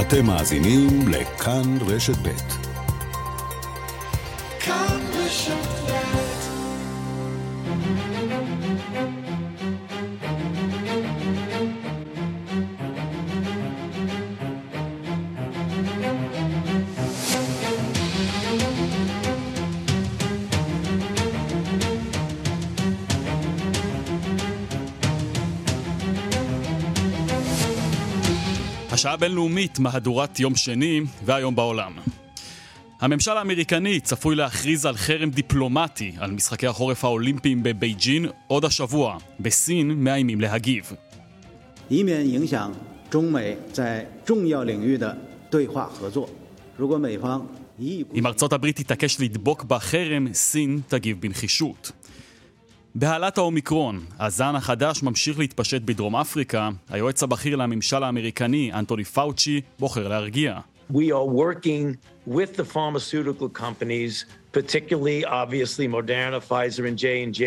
[0.00, 2.65] אתם מאזינים לכאן רשת ב'.
[28.96, 31.92] השעה בינלאומית, מהדורת יום שני, והיום בעולם.
[33.00, 39.18] הממשל האמריקני צפוי להכריז על חרם דיפלומטי על משחקי החורף האולימפיים בבייג'ין עוד השבוע.
[39.40, 40.92] בסין מאיימים להגיב.
[48.14, 51.92] אם ארצות הברית תתעקש לדבוק בחרם, סין תגיב בנחישות.
[52.98, 60.08] בהעלת האומיקרון, הזן החדש ממשיך להתפשט בדרום אפריקה, היועץ הבכיר לממשל האמריקני, אנטוני פאוצ'י, בוחר
[60.08, 60.58] להרגיע.
[60.92, 61.96] We are working
[62.28, 67.40] with the pharmaceutical companies, particularly obviously Moderna, Pfizer and J&J,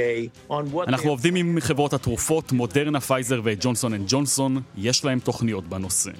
[0.49, 5.67] on what אנחנו עובדים עם חברות התרופות, מודרנה, פייזר וג'ונסון אנד ג'ונסון, יש להם תוכניות
[5.67, 6.11] בנושא.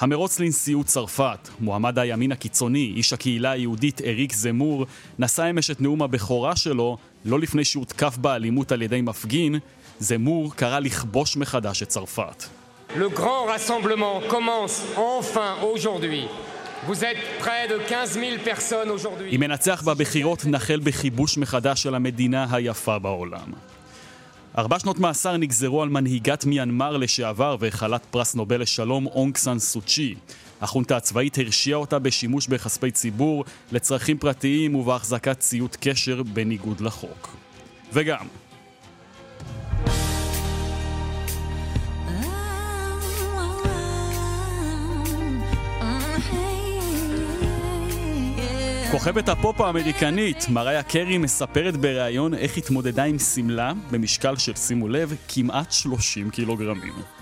[0.00, 4.86] המרוץ לנשיאות צרפת, מועמד הימין הקיצוני, איש הקהילה היהודית אריק זמור,
[5.18, 9.58] נשא אמש את נאום הבכורה שלו, לא לפני שהותקף באלימות על ידי מפגין,
[9.98, 12.44] זמור קרא לכבוש מחדש את צרפת.
[12.96, 16.26] Le grand rassemblement commence enfin aujourd'hui.
[16.86, 19.34] Vous êtes près de 15 000 personnes aujourd'hui.
[19.34, 23.52] אם מנצח בבחירות, נחל בכיבוש מחדש של המדינה היפה בעולם.
[24.58, 30.14] ארבע שנות מאסר נגזרו על מנהיגת מיינמר לשעבר וכלת פרס נובל לשלום אונג סן סוצ'י.
[30.60, 37.36] החונטה הצבאית הרשיעה אותה בשימוש בכספי ציבור לצרכים פרטיים ובהחזקת ציות קשר בניגוד לחוק.
[37.92, 38.26] וגם,
[48.90, 55.14] כוכבת הפופ האמריקנית, מריה קרי מספרת בריאיון איך התמודדה עם שמלה במשקל של, שימו לב,
[55.28, 57.17] כמעט 30 קילוגרמים.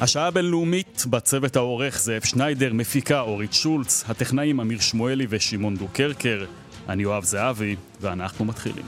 [0.00, 6.44] השעה הבינלאומית בצוות העורך זאב שניידר, מפיקה אורית שולץ, הטכנאים אמיר שמואלי ושמעון דוקרקר,
[6.88, 8.84] אני יואב זהבי, ואנחנו מתחילים.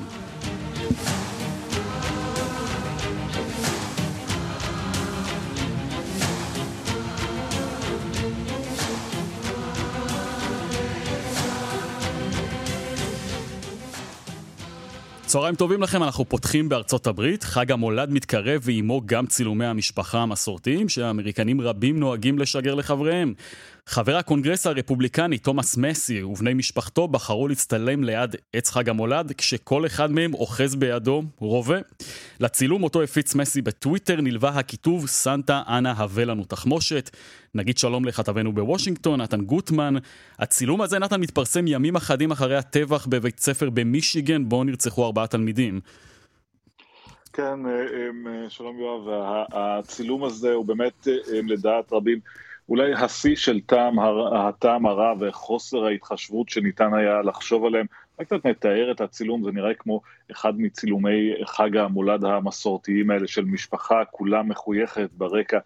[15.32, 20.88] צהריים טובים לכם, אנחנו פותחים בארצות הברית, חג המולד מתקרב ועימו גם צילומי המשפחה המסורתיים
[20.88, 23.34] שהאמריקנים רבים נוהגים לשגר לחבריהם.
[23.86, 30.10] חבר הקונגרס הרפובליקני תומאס מסי ובני משפחתו בחרו להצטלם ליד עץ חג המולד כשכל אחד
[30.10, 31.78] מהם אוחז בידו רובה.
[32.40, 37.10] לצילום אותו הפיץ מסי בטוויטר נלווה הכיתוב סנטה אנא הבא לנו תחמושת.
[37.54, 39.94] נגיד שלום לכתבנו בוושינגטון, נתן גוטמן.
[40.38, 45.80] הצילום הזה, נתן, מתפרסם ימים אחדים אחרי הטבח בבית ספר במישיגן בו נרצחו ארבעה תלמידים.
[47.32, 47.70] כן, אה,
[48.26, 49.02] אה, שלום יואב,
[49.52, 52.18] הצילום הזה הוא באמת אה, לדעת רבים
[52.72, 53.98] אולי השיא של טעם,
[54.34, 57.86] הטעם הרע וחוסר ההתחשבות שניתן היה לחשוב עליהם.
[58.20, 60.00] רק קצת מתאר את הצילום, זה נראה כמו
[60.30, 65.58] אחד מצילומי חג המולד המסורתיים האלה של משפחה, כולה מחויכת ברקע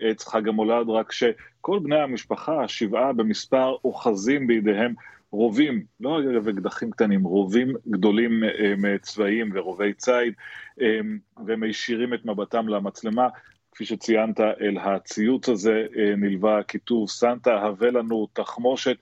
[0.00, 4.94] עץ חג המולד, רק שכל בני המשפחה, השבעה במספר, אוחזים בידיהם
[5.32, 8.42] רובים, לא אגב אקדחים קטנים, רובים גדולים
[9.00, 10.32] צבאיים ורובי ציד,
[11.46, 13.28] ומישירים את מבטם למצלמה.
[13.78, 18.96] כפי שציינת, אל הציוץ הזה אה, נלווה כיתוב סנטה, הבא לנו תחמושת.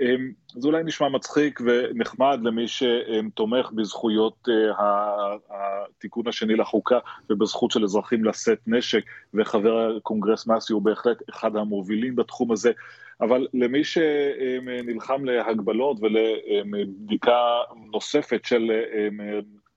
[0.00, 0.14] אה,
[0.48, 6.98] זה אולי נשמע מצחיק ונחמד למי שתומך בזכויות אה, התיקון השני לחוקה
[7.30, 9.04] ובזכות של אזרחים לשאת נשק,
[9.34, 12.72] וחבר הקונגרס מאסי הוא בהחלט אחד המובילים בתחום הזה,
[13.20, 17.40] אבל למי שנלחם להגבלות ולבדיקה
[17.92, 18.70] נוספת של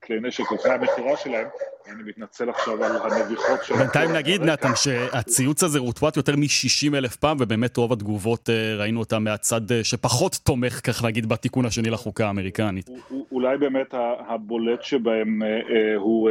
[0.03, 1.47] כלי נשק לפני המכירה שלהם,
[1.89, 3.75] אני מתנצל עכשיו על הנביחות של...
[3.75, 8.99] בינתיים נגיד, נתן, שהציוץ הזה רוטווט יותר מ-60 אלף פעם, ובאמת רוב התגובות אה, ראינו
[8.99, 12.89] אותה מהצד אה, שפחות תומך, כך להגיד, בתיקון השני לחוקה האמריקנית.
[13.31, 13.93] אולי באמת
[14.27, 16.29] הבולט שבהם אה, הוא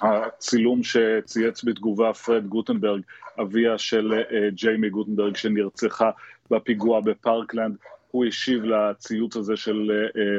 [0.00, 3.00] הצילום שצייץ בתגובה פרד גוטנברג,
[3.40, 4.12] אביה של
[4.54, 6.10] ג'יימי גוטנברג שנרצחה
[6.50, 7.76] בפיגוע בפארקלנד.
[8.10, 9.90] הוא השיב לציוץ הזה של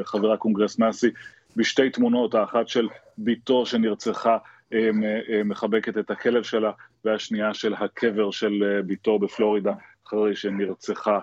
[0.03, 1.09] חבר הקונגרס מאסי
[1.55, 2.87] בשתי תמונות, האחת של
[3.17, 4.37] בתו שנרצחה
[5.45, 6.71] מחבקת את הכלב שלה,
[7.05, 9.73] והשנייה של הקבר של בתו בפלורידה.
[10.11, 11.19] אחרי שנרצחה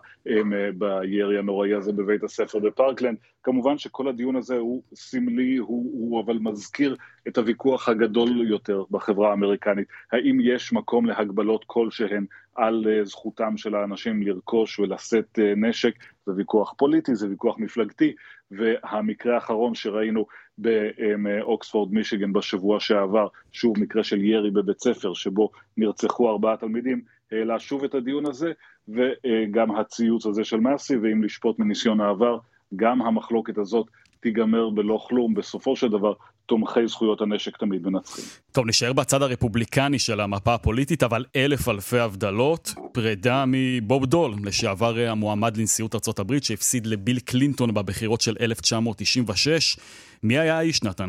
[0.75, 3.17] בירי הנוראי הזה בבית הספר בפארקלנד.
[3.43, 6.97] כמובן שכל הדיון הזה הוא סמלי, הוא, הוא אבל מזכיר
[7.29, 9.89] את הוויכוח הגדול יותר בחברה האמריקנית.
[10.13, 15.95] האם יש מקום להגבלות כלשהן על אה, זכותם של האנשים לרכוש ולשאת אה, נשק?
[16.27, 18.15] זה ויכוח פוליטי, זה ויכוח מפלגתי,
[18.51, 20.27] והמקרה האחרון שראינו
[20.59, 27.01] באוקספורד, מישיגן בשבוע שעבר, שוב מקרה של ירי בבית ספר שבו נרצחו ארבעה תלמידים,
[27.33, 28.53] העלה שוב את הדיון הזה,
[28.89, 32.39] וגם הציוץ הזה של מאסי, ואם לשפוט מניסיון העבר,
[32.77, 33.87] גם המחלוקת הזאת
[34.21, 36.13] תיגמר בלא כלום, בסופו של דבר
[36.49, 38.25] תומכי זכויות הנשק תמיד מנצחים.
[38.53, 44.99] טוב, נשאר בצד הרפובליקני של המפה הפוליטית, אבל אלף אלפי הבדלות, פרידה מבוב דול, לשעבר
[45.09, 49.77] המועמד לנשיאות הברית, שהפסיד לביל קלינטון בבחירות של 1996.
[50.23, 51.09] מי היה האיש, נתן?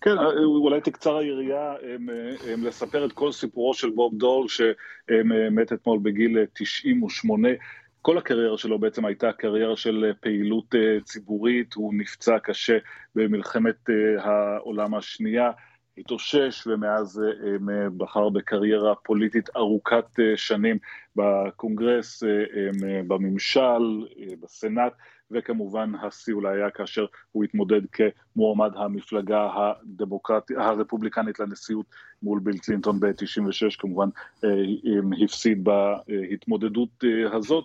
[0.00, 0.16] כן,
[0.62, 1.74] אולי תקצר היריעה
[2.46, 7.48] לספר את כל סיפורו של בוב דול, שמת אתמול בגיל 98.
[8.02, 10.74] כל הקריירה שלו בעצם הייתה קריירה של פעילות
[11.04, 12.78] ציבורית, הוא נפצע קשה
[13.14, 15.50] במלחמת העולם השנייה,
[15.98, 17.22] התאושש ומאז
[17.96, 20.06] בחר בקריירה פוליטית ארוכת
[20.36, 20.78] שנים
[21.16, 22.22] בקונגרס,
[23.06, 24.06] בממשל,
[24.40, 24.92] בסנאט.
[25.30, 31.86] וכמובן השיא אולי היה כאשר הוא התמודד כמועמד המפלגה הדמוקרטית, הרפובליקנית לנשיאות
[32.22, 34.08] מול ביל קלינטון ב-96, כמובן
[34.44, 34.50] אה,
[35.24, 37.64] הפסיד בהתמודדות אה, הזאת.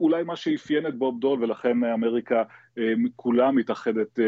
[0.00, 2.42] אולי מה שאפיין את בוב דול, ולכן אמריקה
[2.78, 4.18] אה, כולה מתאחדת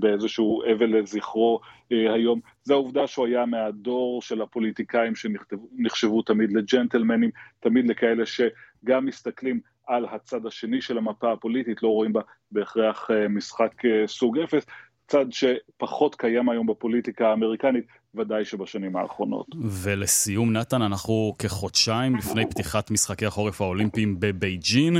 [0.00, 1.60] באיזשהו אבל לזכרו
[1.90, 9.60] היום, זה העובדה שהוא היה מהדור של הפוליטיקאים שנחשבו תמיד לג'נטלמנים, תמיד לכאלה שגם מסתכלים
[9.90, 12.20] על הצד השני של המפה הפוליטית, לא רואים בה
[12.52, 14.66] בהכרח אה, משחק אה, סוג אפס,
[15.06, 17.84] צד שפחות קיים היום בפוליטיקה האמריקנית,
[18.14, 19.46] ודאי שבשנים האחרונות.
[19.64, 24.96] ולסיום, נתן, אנחנו כחודשיים לפני פתיחת משחקי החורף האולימפיים בבייג'ין.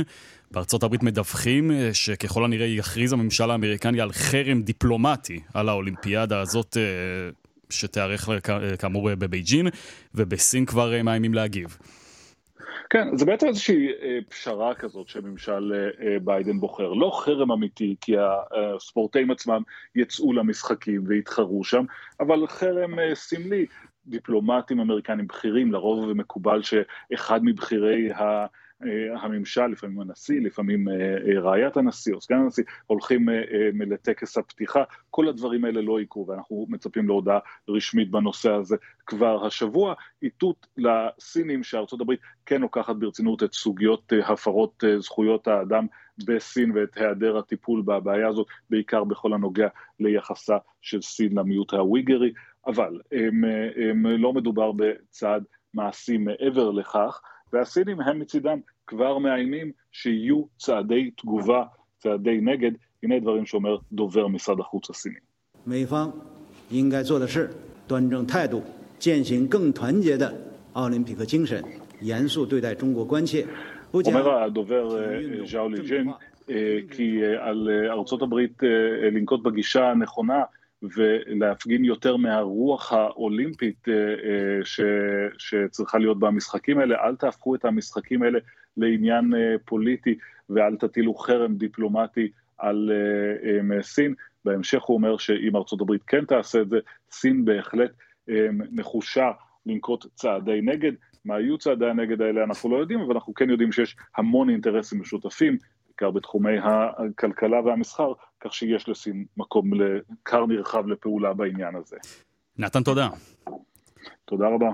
[0.51, 6.77] בארצות הברית מדווחים אה, שככל הנראה יכריז הממשל האמריקני על חרם דיפלומטי על האולימפיאדה הזאת
[7.69, 8.29] שתיערך
[8.79, 9.67] כאמור בבייג'ין,
[10.15, 11.77] ובסין כבר מאיימים להגיב.
[12.91, 16.93] כן, זה בעצם איזושהי אה, פשרה כזאת שממשל אה, אה, ביידן בוחר.
[16.93, 19.61] לא חרם אמיתי, כי הספורטאים עצמם
[19.95, 21.85] יצאו למשחקים והתחרו שם,
[22.19, 23.65] אבל חרם סמלי.
[24.07, 28.45] דיפלומטים אמריקנים בכירים, לרוב מקובל שאחד מבכירי ה...
[28.85, 33.29] אה, הממשל, לפעמים הנשיא, לפעמים אה, אה, רעיית הנשיא או סגן הנשיא, הולכים
[33.73, 37.39] לטקס הפתיחה, כל הדברים האלה לא יקרו ואנחנו מצפים להודעה
[37.69, 38.75] רשמית בנושא הזה
[39.05, 39.93] כבר השבוע.
[40.23, 45.85] איתות לסינים שארצות הברית כן לוקחת ברצינות את סוגיות הפרות זכויות האדם
[46.25, 49.67] בסין ואת היעדר הטיפול בבעיה הזאת, בעיקר בכל הנוגע
[49.99, 52.33] ליחסה של סין למיעוט הוויגרי,
[52.67, 53.43] אבל הם,
[53.75, 55.43] הם לא מדובר בצעד
[55.73, 57.21] מעשי מעבר לכך.
[57.53, 61.63] והסינים הם מצידם כבר מאיימים שיהיו צעדי תגובה,
[61.97, 62.71] צעדי נגד,
[63.03, 65.15] הנה דברים שאומר דובר משרד החוץ הסיני.
[74.07, 74.89] אומר הדובר
[75.45, 76.11] ז'או ליג'ין
[76.91, 78.63] כי על ארצות הברית
[79.11, 80.43] לנקוט בגישה הנכונה
[80.81, 84.81] ולהפגין יותר מהרוח האולימפית אה, אה, ש,
[85.37, 86.95] שצריכה להיות במשחקים האלה.
[86.95, 88.39] אל תהפכו את המשחקים האלה
[88.77, 90.15] לעניין אה, פוליטי
[90.49, 92.91] ואל תטילו חרם דיפלומטי על
[93.81, 94.13] סין.
[94.45, 96.79] בהמשך הוא אומר שאם ארצות הברית כן תעשה את זה,
[97.11, 97.91] סין בהחלט
[98.71, 99.31] נחושה
[99.65, 100.91] לנקוט צעדי נגד.
[101.25, 105.01] מה יהיו צעדי הנגד האלה אנחנו לא יודעים, אבל אנחנו כן יודעים שיש המון אינטרסים
[105.01, 105.57] משותפים,
[106.01, 111.95] בעיקר בתחומי הכלכלה והמסחר, כך שיש לסין מקום לכר נרחב לפעולה בעניין הזה.
[112.57, 113.09] נתן, תודה.
[114.25, 114.69] תודה רבה.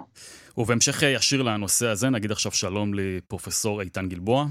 [0.57, 4.45] ובהמשך ישיר לנושא הזה, נגיד עכשיו שלום לפרופסור איתן גלבוע.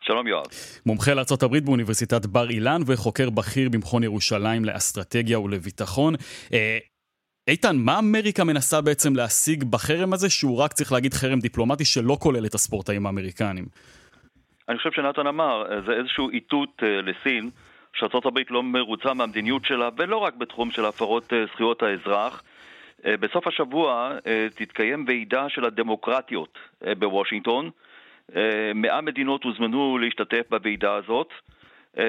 [0.00, 0.44] שלום יואב.
[0.86, 6.14] מומחה לארה"ב באוניברסיטת בר אילן וחוקר בכיר במכון ירושלים לאסטרטגיה ולביטחון.
[6.52, 6.78] אה,
[7.48, 12.16] איתן, מה אמריקה מנסה בעצם להשיג בחרם הזה, שהוא רק צריך להגיד חרם דיפלומטי שלא
[12.20, 13.66] כולל את הספורטאים האמריקנים?
[14.68, 17.50] אני חושב שנתן אמר, אה, זה איזשהו איתות אה, לסין,
[17.92, 22.42] שארה"ב לא מרוצה מהמדיניות שלה, ולא רק בתחום של הפרות אה, זכויות האזרח.
[23.20, 24.12] בסוף השבוע
[24.54, 26.58] תתקיים ועידה של הדמוקרטיות
[26.98, 27.70] בוושינגטון.
[28.74, 31.28] מאה מדינות הוזמנו להשתתף בוועידה הזאת,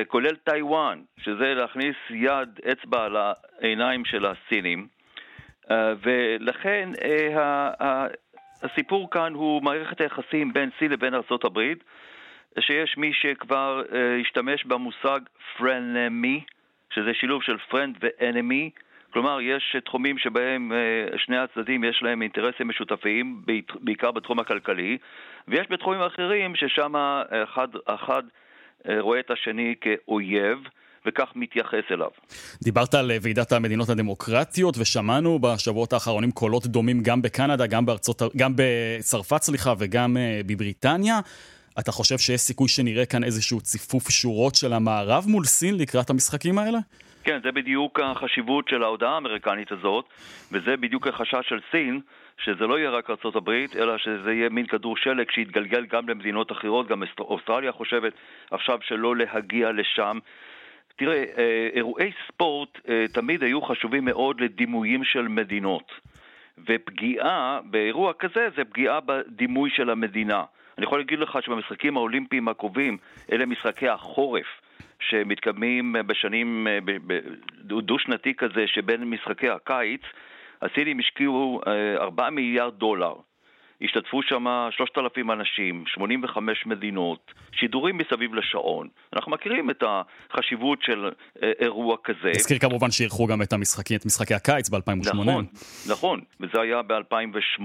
[0.08, 4.88] כולל טיוואן, שזה להכניס יד, אצבע על העיניים של הסינים.
[6.04, 6.90] ולכן
[8.62, 11.60] הסיפור כאן הוא מערכת היחסים בין סין לבין ארה"ב.
[12.60, 15.20] שיש מי שכבר uh, השתמש במושג
[15.58, 16.42] frenemy,
[16.94, 18.82] שזה שילוב של friend ו-enemy,
[19.14, 20.72] כלומר, יש תחומים שבהם
[21.18, 23.42] שני הצדדים יש להם אינטרסים משותפים,
[23.80, 24.98] בעיקר בתחום הכלכלי,
[25.48, 26.94] ויש בתחומים אחרים ששם
[27.44, 28.24] אחד, אחד
[29.00, 30.58] רואה את השני כאויב.
[31.06, 32.10] וכך מתייחס אליו.
[32.64, 38.54] דיברת על ועידת המדינות הדמוקרטיות, ושמענו בשבועות האחרונים קולות דומים גם בקנדה, גם, בארצות, גם
[38.56, 41.20] בצרפת, סליחה, וגם בבריטניה.
[41.80, 46.58] אתה חושב שיש סיכוי שנראה כאן איזשהו ציפוף שורות של המערב מול סין לקראת המשחקים
[46.58, 46.80] האלה?
[47.24, 50.06] כן, זה בדיוק החשיבות של ההודעה האמריקנית הזאת,
[50.52, 52.02] וזה בדיוק החשש של סין,
[52.44, 56.88] שזה לא יהיה רק ארה"ב, אלא שזה יהיה מין כדור שלג שיתגלגל גם למדינות אחרות,
[56.88, 58.14] גם אוסטרליה חושבת
[58.52, 60.20] עכשיו שלא להגיע לשם.
[60.96, 65.92] תראה, אה, אירועי ספורט אה, תמיד היו חשובים מאוד לדימויים של מדינות,
[66.68, 70.44] ופגיעה באירוע כזה זה פגיעה בדימוי של המדינה.
[70.78, 72.98] אני יכול להגיד לך שבמשחקים האולימפיים הקרובים,
[73.32, 74.46] אלה משחקי החורף.
[75.00, 76.68] שמתקדמים בשנים,
[77.64, 80.02] דו-שנתי כזה שבין משחקי הקיץ,
[80.62, 81.62] הסינים השקיעו
[81.98, 83.14] 4 אה, מיליארד דולר.
[83.82, 88.88] השתתפו שם 3,000 אנשים, 85 מדינות, שידורים מסביב לשעון.
[89.14, 91.12] אנחנו מכירים את החשיבות של
[91.44, 92.30] אה, אירוע כזה.
[92.30, 95.02] נזכיר כמובן שאירחו גם את, המשחקי, את משחקי הקיץ ב-2008.
[95.04, 95.46] נכון,
[95.90, 97.62] נכון, וזה היה ב-2008.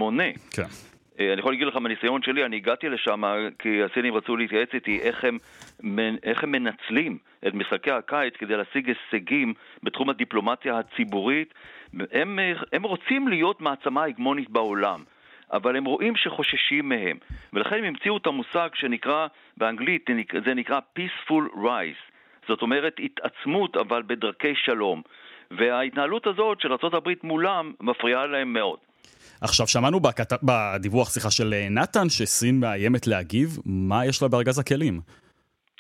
[0.51, 0.92] כן.
[1.21, 3.23] אה, אני יכול להגיד לך מהניסיון שלי, אני הגעתי לשם
[3.59, 5.39] כי הסינים רצו להתייעץ איתי איך הם,
[6.23, 11.55] איך הם מנצלים את משחקי הקיץ כדי להשיג הישגים בתחום הדיפלומטיה הציבורית.
[12.13, 12.39] הם,
[12.73, 15.03] הם רוצים להיות מעצמה הגמונית בעולם.
[15.53, 17.17] אבל הם רואים שחוששים מהם,
[17.53, 19.27] ולכן הם המציאו את המושג שנקרא,
[19.57, 20.11] באנגלית
[20.45, 22.13] זה נקרא peaceful rise,
[22.49, 25.03] זאת אומרת התעצמות אבל בדרכי שלום,
[25.51, 28.79] וההתנהלות הזאת של ארה"ב מולם מפריעה להם מאוד.
[29.43, 30.33] עכשיו, שמענו בכת...
[30.43, 35.01] בדיווח, סליחה, של אה, נתן, שסין מאיימת להגיב, מה יש לה בארגז הכלים?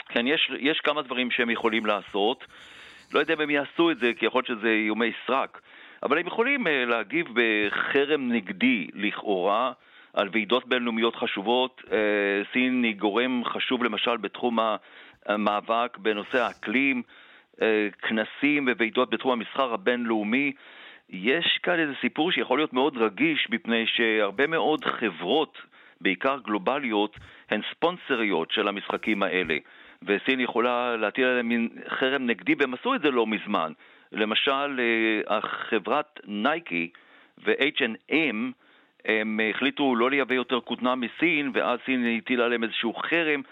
[0.08, 2.44] כן, יש, יש כמה דברים שהם יכולים לעשות.
[3.12, 5.60] לא יודע אם הם יעשו את זה, כי יכול להיות שזה איומי סרק.
[6.02, 9.72] אבל הם יכולים אה, להגיב בחרם נגדי, לכאורה,
[10.14, 11.82] על ועידות בינלאומיות חשובות.
[11.92, 11.98] אה,
[12.52, 14.58] סין היא גורם חשוב למשל בתחום
[15.26, 17.02] המאבק בנושא האקלים,
[18.02, 20.52] כנסים וועידות בתחום המסחר הבינלאומי.
[21.12, 25.58] יש כאן איזה סיפור שיכול להיות מאוד רגיש, מפני שהרבה מאוד חברות,
[26.00, 27.16] בעיקר גלובליות,
[27.50, 29.56] הן ספונסריות של המשחקים האלה.
[30.02, 33.72] וסין יכולה להטיל עליהם מין חרם נגדי, והם עשו את זה לא מזמן.
[34.12, 36.90] למשל, אה, החברת נייקי
[37.44, 38.36] ו-H&M
[39.04, 43.42] הם החליטו לא לייבא יותר כותנה מסין, ואז סין הטילה עליהם איזשהו חרם.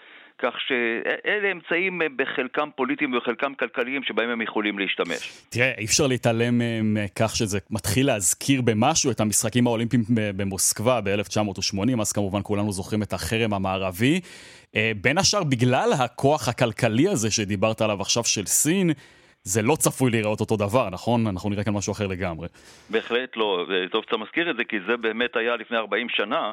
[0.41, 5.43] כך שאלה אמצעים אה, בחלקם פוליטיים ובחלקם כלכליים שבהם הם יכולים להשתמש.
[5.49, 12.01] תראה, אי אפשר להתעלם אה, מכך שזה מתחיל להזכיר במשהו את המשחקים האולימפיים במוסקבה ב-1980,
[12.01, 14.19] אז כמובן כולנו זוכרים את החרם המערבי.
[14.75, 18.91] אה, בין השאר בגלל הכוח הכלכלי הזה שדיברת עליו עכשיו של סין,
[19.43, 21.27] זה לא צפוי להיראות אותו דבר, נכון?
[21.27, 22.47] אנחנו נראה כאן משהו אחר לגמרי.
[22.89, 26.51] בהחלט לא, טוב שאתה מזכיר את זה, כי זה באמת היה לפני 40 שנה.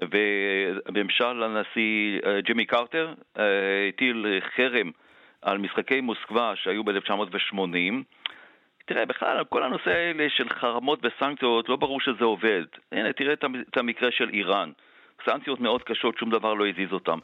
[0.00, 4.90] וממשל הנשיא אה, ג'ימי קרטר אה, הטיל חרם
[5.42, 8.02] על משחקי מוסקבה שהיו ב-1980.
[8.86, 12.64] תראה, בכלל, כל הנושא האלה של חרמות וסנקציות, לא ברור שזה עובד.
[12.92, 13.32] הנה, תראה
[13.68, 14.70] את המקרה של איראן.
[15.24, 17.18] סנקציות מאוד קשות, שום דבר לא הזיז אותם.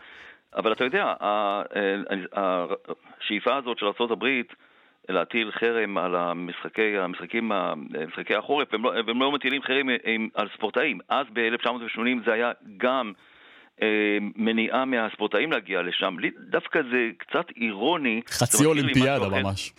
[0.57, 1.63] אבל אתה יודע, אה,
[3.21, 4.27] השאיפה הזאת של ארה"ב
[5.09, 7.53] להטיל חרם על המשחקי, המשחקים,
[8.09, 9.89] משחקי החורף, והם לא, והם לא מטילים חרם
[10.35, 10.99] על ספורטאים.
[11.09, 13.13] אז ב-1980 זה היה גם
[13.83, 16.19] אה, מניעה מהספורטאים להגיע לשם.
[16.19, 18.21] לי דווקא זה קצת אירוני.
[18.29, 19.73] חצי אולימפיאדה ממש.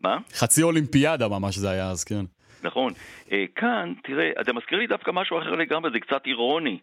[0.00, 0.18] מה?
[0.34, 2.24] חצי אולימפיאדה ממש זה היה אז, כן.
[2.62, 2.92] נכון.
[3.32, 6.78] אה, כאן, תראה, אתה מזכיר לי דווקא משהו אחר לגמרי, זה קצת אירוני.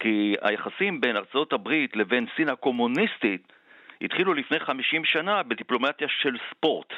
[0.00, 3.52] כי היחסים בין ארצות הברית לבין סין הקומוניסטית
[4.00, 6.92] התחילו לפני 50 שנה בדיפלומטיה של ספורט.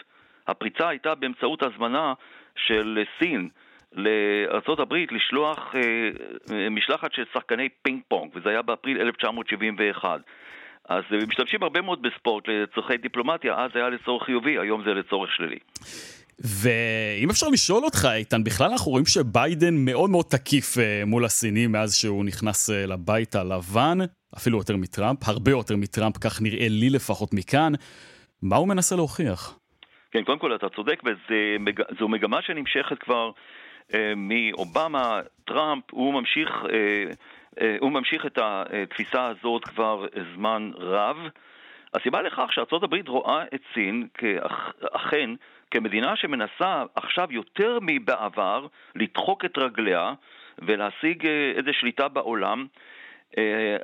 [0.48, 2.14] הפריצה הייתה באמצעות הזמנה
[2.56, 3.48] של סין
[3.92, 5.80] לארה"ב לשלוח אה,
[6.56, 10.20] אה, משלחת של שחקני פינג פונג, וזה היה באפריל 1971.
[10.88, 15.58] אז משתמשים הרבה מאוד בספורט לצורכי דיפלומטיה, אז היה לצורך חיובי, היום זה לצורך שלילי.
[16.38, 21.72] ואם אפשר לשאול אותך, איתן, בכלל אנחנו רואים שביידן מאוד מאוד תקיף אה, מול הסינים
[21.72, 23.98] מאז שהוא נכנס לבית הלבן,
[24.36, 27.72] אפילו יותר מטראמפ, הרבה יותר מטראמפ, כך נראה לי לפחות מכאן.
[28.42, 29.59] מה הוא מנסה להוכיח?
[30.10, 33.30] כן, קודם כל אתה צודק, וזו מגמה שנמשכת כבר
[33.94, 37.04] אה, מאובמה, טראמפ, הוא ממשיך, אה,
[37.60, 41.16] אה, הוא ממשיך את התפיסה הזאת כבר זמן רב.
[41.94, 44.08] הסיבה לכך שארה"ב רואה את סין
[44.92, 45.30] אכן
[45.70, 50.12] כמדינה שמנסה עכשיו יותר מבעבר לדחוק את רגליה
[50.58, 52.66] ולהשיג איזו שליטה בעולם.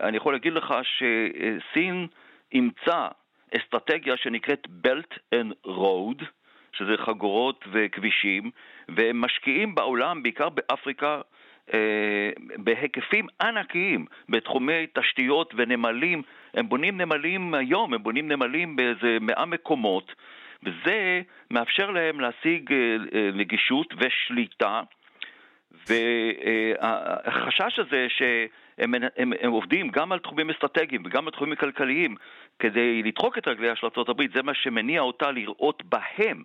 [0.00, 2.06] אני יכול להגיד לך שסין
[2.52, 3.08] אימצה
[3.54, 6.24] אסטרטגיה שנקראת Belt and Road,
[6.72, 8.50] שזה חגורות וכבישים,
[8.88, 11.20] והם משקיעים בעולם, בעיקר באפריקה,
[11.74, 16.22] אה, בהיקפים ענקיים בתחומי תשתיות ונמלים.
[16.54, 20.12] הם בונים נמלים היום, הם בונים נמלים באיזה מאה מקומות,
[20.62, 24.82] וזה מאפשר להם להשיג אה, אה, נגישות ושליטה.
[25.88, 28.48] והחשש הזה שהם
[28.78, 28.94] הם,
[29.40, 32.16] הם עובדים גם על תחומים אסטרטגיים וגם על תחומים כלכליים
[32.58, 36.42] כדי לדחוק את רגליה של ארה"ב, זה מה שמניע אותה לראות בהם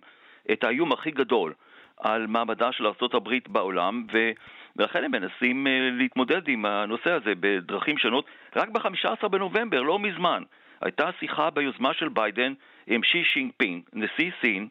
[0.52, 1.52] את האיום הכי גדול
[2.00, 4.30] על מעמדה של ארה"ב בעולם, ו...
[4.76, 8.24] ולכן הם מנסים אה, להתמודד עם הנושא הזה בדרכים שונות.
[8.56, 10.42] רק ב-15 בנובמבר, לא מזמן,
[10.80, 12.52] הייתה שיחה ביוזמה של ביידן
[12.86, 14.68] עם שי ג'ינפינג, נשיא סין,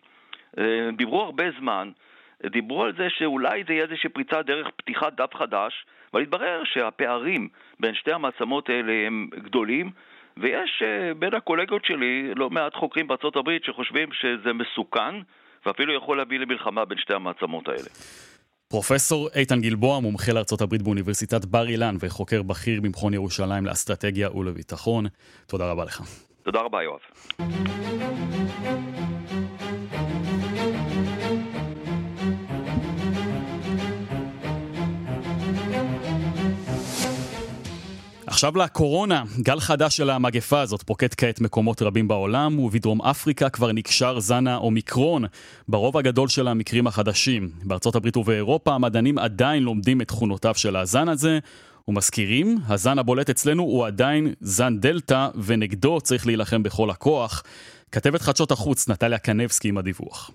[0.57, 1.91] אה, דיברו הרבה זמן,
[2.49, 7.47] דיברו על זה שאולי זה יהיה איזושהי פריצת דרך פתיחת דף חדש, אבל התברר שהפערים
[7.79, 9.91] בין שתי המעצמות האלה הם גדולים,
[10.37, 15.15] ויש אה, בין הקולגות שלי לא מעט חוקרים בארצות הברית שחושבים שזה מסוכן,
[15.65, 17.89] ואפילו יכול להביא למלחמה בין שתי המעצמות האלה.
[18.69, 25.05] פרופסור איתן גלבוע, מומחה לארצות הברית באוניברסיטת בר אילן וחוקר בכיר במכון ירושלים לאסטרטגיה ולביטחון.
[25.47, 26.01] תודה רבה לך.
[26.43, 26.99] תודה רבה, יואב.
[38.41, 43.71] עכשיו לקורונה, גל חדש של המגפה הזאת פוקד כעת מקומות רבים בעולם, ובדרום אפריקה כבר
[43.71, 45.25] נקשר זן האומיקרון,
[45.67, 47.49] ברוב הגדול של המקרים החדשים.
[47.63, 51.39] בארצות הברית ובאירופה המדענים עדיין לומדים את תכונותיו של הזן הזה,
[51.87, 57.43] ומזכירים, הזן הבולט אצלנו הוא עדיין זן דלתא, ונגדו צריך להילחם בכל הכוח.
[57.91, 60.31] כתבת חדשות החוץ נטליה קנבסקי עם הדיווח.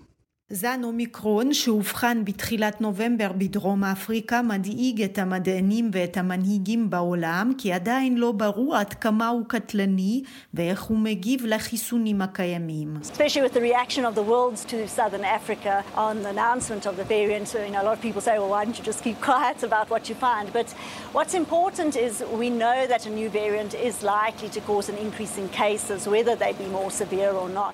[0.49, 8.17] זן אומיקרון שאובחן בתחילת נובמבר בדרום אפריקה מדאיג את המדענים ואת המנהיגים בעולם כי עדיין
[8.17, 10.23] לא ברור עד כמה הוא קטלני
[10.53, 12.93] ואיך הוא מגיב לחיסונים הקיימים.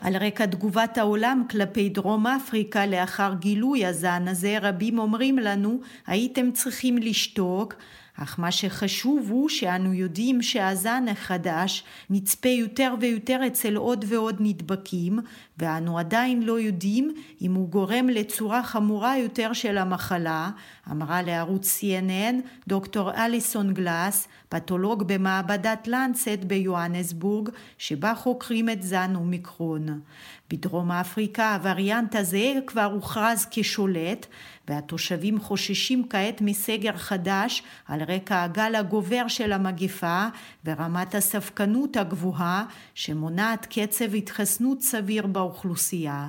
[0.02, 5.80] על רקע תגובת העולם כלפי דרום אפריקה אפריקה לאחר גילוי הזן הזה, רבים אומרים לנו,
[6.08, 7.74] הייתם צריכים לשתוק,
[8.18, 15.20] אך מה שחשוב הוא שאנו יודעים שהזן החדש נצפה יותר ויותר אצל עוד ועוד נדבקים,
[15.58, 20.50] ואנו עדיין לא יודעים אם הוא גורם לצורה חמורה יותר של המחלה,
[20.92, 22.36] אמרה לערוץ CNN
[22.68, 30.02] דוקטור אליסון גלאס, פתולוג במעבדת לנסט ביוהנסבורג, שבה חוקרים את זן אומיקרון.
[30.50, 34.26] בדרום אפריקה הווריאנט הזה כבר הוכרז כשולט,
[34.68, 40.28] והתושבים חוששים כעת מסגר חדש על רקע הגל הגובר של המגפה
[40.66, 46.28] ורמת הספקנות הגבוהה שמונעת קצב התחסנות סביר באוכלוסייה.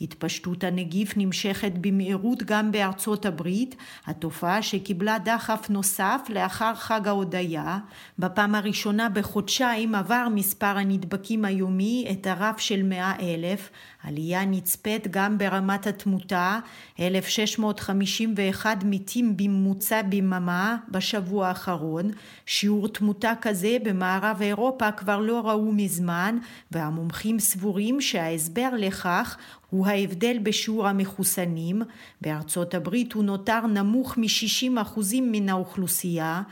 [0.00, 3.76] התפשטות הנגיף נמשכת במהירות גם בארצות הברית,
[4.06, 7.78] התופעה שקיבלה דחף נוסף לאחר חג ההודיה.
[8.18, 13.70] בפעם הראשונה בחודשיים עבר מספר הנדבקים היומי את הרף של מאה אלף,
[14.06, 16.58] עלייה נצפית גם ברמת התמותה,
[17.00, 22.10] 1651 מתים בממוצע ביממה בשבוע האחרון,
[22.46, 26.38] שיעור תמותה כזה במערב אירופה כבר לא ראו מזמן,
[26.70, 29.36] והמומחים סבורים שההסבר לכך
[29.70, 31.82] הוא ההבדל בשיעור המחוסנים,
[32.20, 36.42] בארצות הברית הוא נותר נמוך מ-60% מן האוכלוסייה,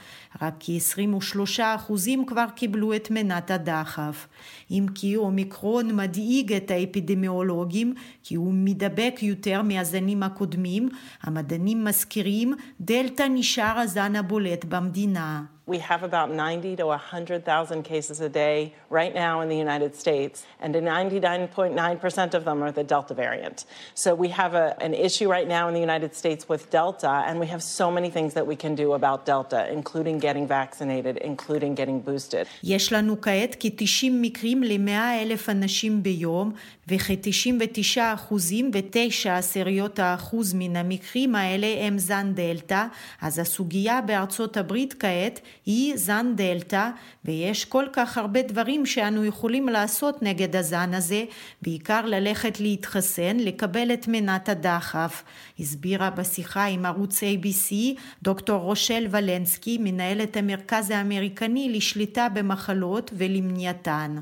[0.42, 1.92] רק כ-23%
[2.26, 4.26] כבר קיבלו את מנת הדחף.
[4.70, 10.88] אם כי אומיקרון מדאיג את האפידמיולוגים, כי הוא מדבק יותר מהזנים הקודמים,
[11.22, 15.53] המדענים מזכירים, דלתא נשאר הזן הבולט במדינה.
[15.65, 20.43] We have about 90 to 100,000 cases a day right now in the United States,
[20.59, 23.65] and 99.9% of them are the Delta variant.
[23.93, 27.39] So we have a, an issue right now in the United States with Delta, and
[27.39, 31.75] we have so many things that we can do about Delta, including getting vaccinated, including
[31.75, 32.47] getting boosted.
[32.63, 36.51] יש לנו כעת כ-90 מקרים ל-100 אלף אנשים ביום,
[36.87, 42.85] וכ-99 אחוזים ו-9 עשיריות האחוז מן המקרים האלה הם זן דלתא,
[43.21, 46.90] אז הסוגיה בארצות הברית כעת היא זן דלתא,
[47.24, 51.24] ויש כל כך הרבה דברים שאנו יכולים לעשות נגד הזן הזה,
[51.62, 55.22] בעיקר ללכת להתחסן, לקבל את מנת הדחף.
[55.58, 57.74] הסבירה בשיחה עם ערוץ ABC
[58.22, 64.16] דוקטור רושל ולנסקי, מנהלת המרכז האמריקני לשליטה במחלות ולמניעתן.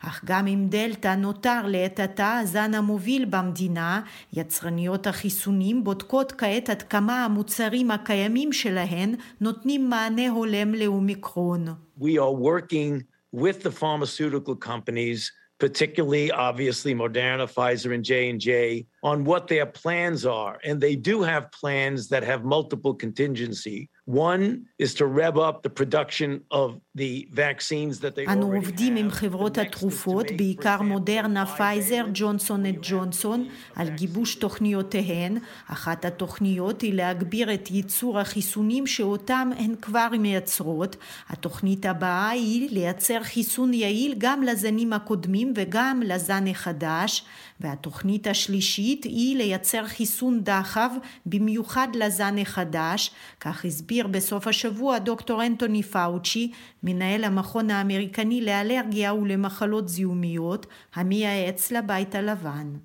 [0.00, 4.00] אך גם אם דלתא נותר לעת עתה הזן המוביל במדינה,
[4.32, 11.66] יצרניות החיסונים בודקות כעת עד כמה המוצרים הקיימים שלהן נותנים מענה הולם לאומיקרון.
[12.00, 13.04] We are working
[13.34, 20.58] with the pharmaceutical companies particularly obviously Moderna, Pfizer, and J&J, on what their plans are.
[20.64, 23.88] And they do have plans that have multiple contingency.
[24.04, 26.80] One is to rev up the production of
[28.28, 35.38] אנו עובדים עם חברות התרופות, בעיקר מודרנה, פייזר, ג'ונסון את ג'ונסון, על גיבוש תוכניותיהן.
[35.66, 40.96] אחת התוכניות היא להגביר את ייצור החיסונים שאותם הן כבר מייצרות.
[41.28, 47.24] התוכנית הבאה היא לייצר חיסון יעיל גם לזנים הקודמים וגם לזן החדש.
[47.60, 50.90] והתוכנית השלישית היא לייצר חיסון דחף
[51.26, 56.52] במיוחד לזן החדש, כך הסביר בסוף השבוע דוקטור אנטוני פאוצ'י,
[56.86, 62.76] מנהל המכון האמריקני לאלרגיה ולמחלות זיהומיות, המייעץ לבית הלבן.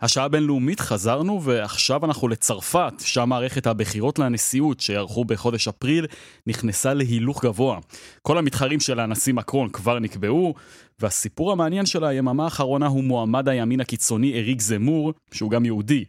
[0.00, 6.06] השעה בינלאומית חזרנו ועכשיו אנחנו לצרפת, שם מערכת הבחירות לנשיאות שיערכו בחודש אפריל
[6.46, 7.78] נכנסה להילוך גבוה.
[8.22, 10.54] כל המתחרים של הנשיא מקרון כבר נקבעו,
[11.00, 16.04] והסיפור המעניין של היממה האחרונה הוא מועמד הימין הקיצוני אריק זמור, שהוא גם יהודי.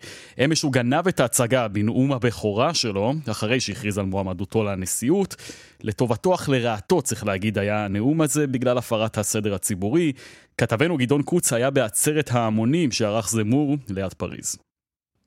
[0.46, 5.36] אמש הוא גנב את ההצגה בנאום הבכורה שלו, אחרי שהכריז על מועמדותו לנשיאות.
[5.84, 10.14] לטובתו אך לרעתו, צריך להגיד, היה הנאום הזה בגלל הפרת הסדר הציבורי.
[10.58, 14.69] כתבנו גדעון קוץ היה בעצרת ההמונים שערך זמור ליד פריז.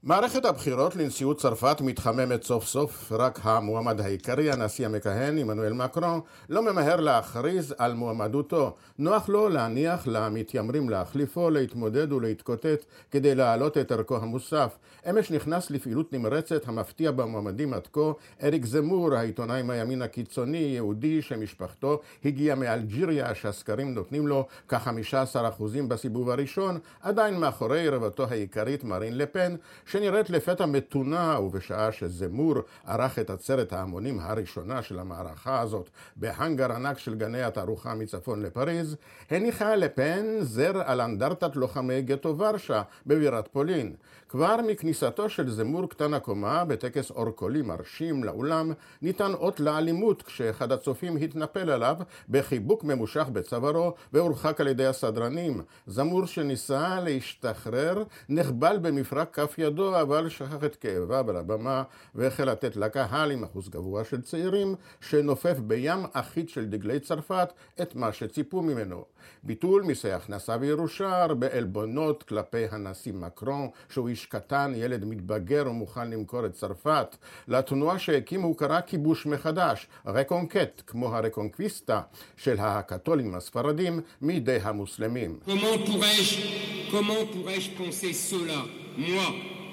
[0.04, 6.62] מערכת הבחירות לנשיאות צרפת מתחממת סוף סוף, רק המועמד העיקרי, הנשיא המכהן, עמנואל מקרון, לא
[6.62, 8.74] ממהר להכריז על מועמדותו.
[8.98, 14.78] נוח לו להניח למתיימרים להחליפו, להתמודד ולהתקוטט כדי להעלות את ערכו המוסף.
[15.10, 18.12] אמש נכנס לפעילות נמרצת המפתיע במועמדים עד כה,
[18.42, 26.78] אריק זמור, העיתונאי מהימין הקיצוני, יהודי שמשפחתו הגיע מאלג'יריה, שהסקרים נותנים לו כ-15% בסיבוב הראשון,
[27.00, 29.54] עדיין מאחורי רבתו העיקרית מרין לפן,
[29.92, 32.54] שנראית לפתע מתונה, ובשעה שזמור
[32.86, 38.96] ערך את עצרת ההמונים הראשונה של המערכה הזאת בהאנגר ענק של גני התערוכה מצפון לפריז,
[39.30, 43.94] הניחה לפן זר על אנדרטת לוחמי גטו ורשה בבירת פולין.
[44.32, 51.16] כבר מכניסתו של זמור קטן הקומה בטקס אורקולי מרשים לאולם ניתן אות לאלימות כשאחד הצופים
[51.16, 51.96] התנפל עליו
[52.28, 55.60] בחיבוק ממושך בצווארו והורחק על ידי הסדרנים.
[55.86, 61.82] זמור שניסה להשתחרר נחבל במפרק כף ידו אבל שכח את כאביו על הבמה
[62.14, 67.48] והחל לתת לקהל עם אחוז גבוה של צעירים שנופף בים אחיד של דגלי צרפת
[67.82, 69.04] את מה שציפו ממנו.
[69.42, 76.10] ביטול מיסי הכנסה וירושה, הרבה עלבונות כלפי הנשיא מקרון, שהוא איש קטן, ילד מתבגר ומוכן
[76.10, 77.16] למכור את צרפת.
[77.48, 82.00] לתנועה שהקים הוא קרא כיבוש מחדש, רקונקט, כמו הרקונקוויסטה
[82.36, 85.38] של הקתולים הספרדים מידי המוסלמים.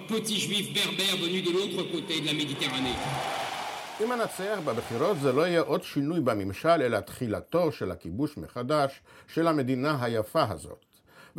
[0.09, 2.97] petit juif berbère venu de l'autre côté de la Méditerranée.
[4.03, 9.47] אם אנצח בבחירות זה לא יהיה עוד שינוי בממשל, אלא תחילתו של הכיבוש מחדש של
[9.47, 10.85] המדינה היפה הזאת.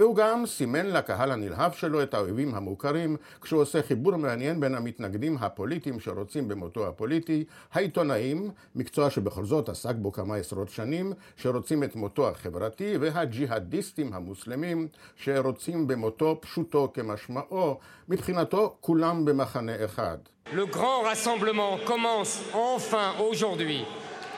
[0.01, 5.37] והוא גם סימן לקהל הנלהב שלו את האויבים המוכרים, כשהוא עושה חיבור מעניין בין המתנגדים
[5.41, 11.97] הפוליטיים שרוצים במותו הפוליטי, העיתונאים, מקצוע שבכל זאת עסק בו כמה עשרות שנים, שרוצים את
[11.97, 20.19] מותו החברתי, והג'יהאדיסטים המוסלמים, שרוצים במותו פשוטו כמשמעו, מבחינתו כולם במחנה אחד.
[20.53, 23.85] Le grand rassemblement commence enfin aujourd'hui.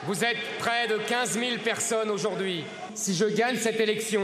[0.07, 2.65] Vous êtes près de 15 000 personnes aujourd'hui.
[2.94, 4.22] Si je gagne cette élection,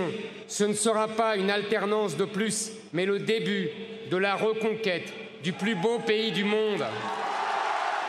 [0.48, 3.68] ce ne sera pas une alternance de plus, mais le début
[4.10, 5.12] de la reconquête
[5.42, 6.84] du plus beau pays du monde.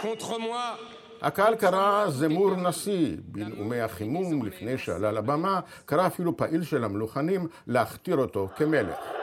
[0.02, 0.78] Contre moi,
[1.22, 8.18] הקהל קרא זמור נשיא בנאומי החימום לפני שעלה לבמה, קרא אפילו פעיל של המלוכנים להכתיר
[8.18, 9.19] אותו כמלך.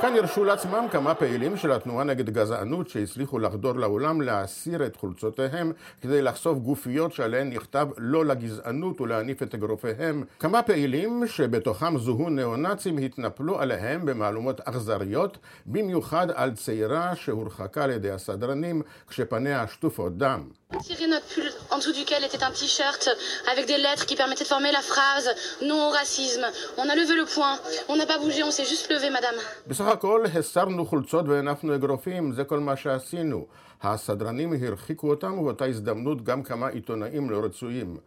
[0.00, 5.72] כאן הרשו לעצמם כמה פעילים של התנועה נגד גזענות שהצליחו לחדור לאולם להסיר את חולצותיהם
[6.00, 10.24] כדי לחשוף גופיות שעליהן נכתב לא לגזענות ולהניף את אגרופיהם.
[10.38, 18.10] כמה פעילים שבתוכם זוהו ניאו-נאצים התנפלו עליהם במהלומות אכזריות, במיוחד על צעירה שהורחקה על ידי
[18.10, 20.48] הסדרנים כשפניה שטופות דם.
[20.85, 23.03] Tirer notre pull en dessous duquel était un t-shirt
[23.51, 25.29] avec des lettres qui permettaient de former la phrase
[25.69, 26.45] non au racisme.
[26.77, 27.55] On a levé le poing,
[27.89, 29.35] on n'a pas bougé, on s'est juste levé, madame.
[29.67, 33.45] בסך הכל הסרנו חולצות והנפנו אגרופים, זה כל מה שעשינו.
[33.83, 37.97] הסדרנים הרחיקו אותם ובאותה הזדמנות גם כמה עיתונאים לא רצויים.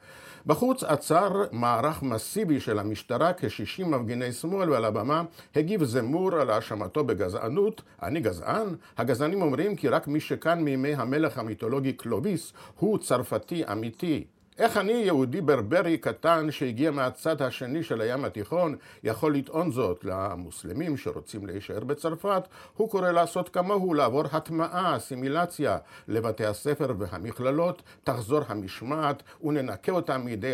[0.46, 5.24] בחוץ עצר מערך מסיבי של המשטרה כ-60 מפגיני שמאל ועל הבמה
[5.56, 7.82] הגיב זמור על האשמתו בגזענות.
[8.04, 8.68] אני גזען?
[8.98, 14.26] הגזענים אומרים כי רק מי שכאן מימי המלך המיתולוגי קלוביס הוא צרפתי אמיתי.
[14.60, 20.06] איך אני, יהודי ברברי קטן שהגיע מהצד השני של הים התיכון, יכול לטעון זאת?
[20.06, 22.44] למוסלמים שרוצים להישאר בצרפת,
[22.76, 30.54] הוא קורא לעשות כמוהו, לעבור הטמעה, אסימילציה לבתי הספר והמכללות, תחזור המשמעת וננקה אותם מידי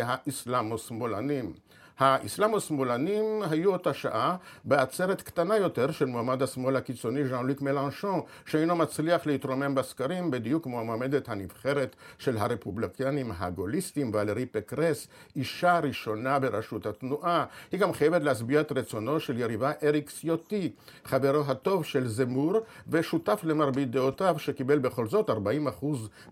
[1.98, 3.42] האסלאמו-שמאלנים.
[3.42, 8.76] האסלאמו-שמאלנים היו אותה שעה בעצרת קטנה יותר של מועמד השמאל הקיצוני ז'אן לוק מלנשון שאינו
[8.76, 16.86] מצליח להתרומם בסקרים בדיוק כמו המועמדת הנבחרת של הרפובליקנים הגוליסטים ולרי פקרס אישה ראשונה בראשות
[16.86, 20.72] התנועה היא גם חייבת להשביע את רצונו של יריבה אריק סיוטי
[21.04, 22.52] חברו הטוב של זמור
[22.88, 25.32] ושותף למרבית דעותיו שקיבל בכל זאת 40%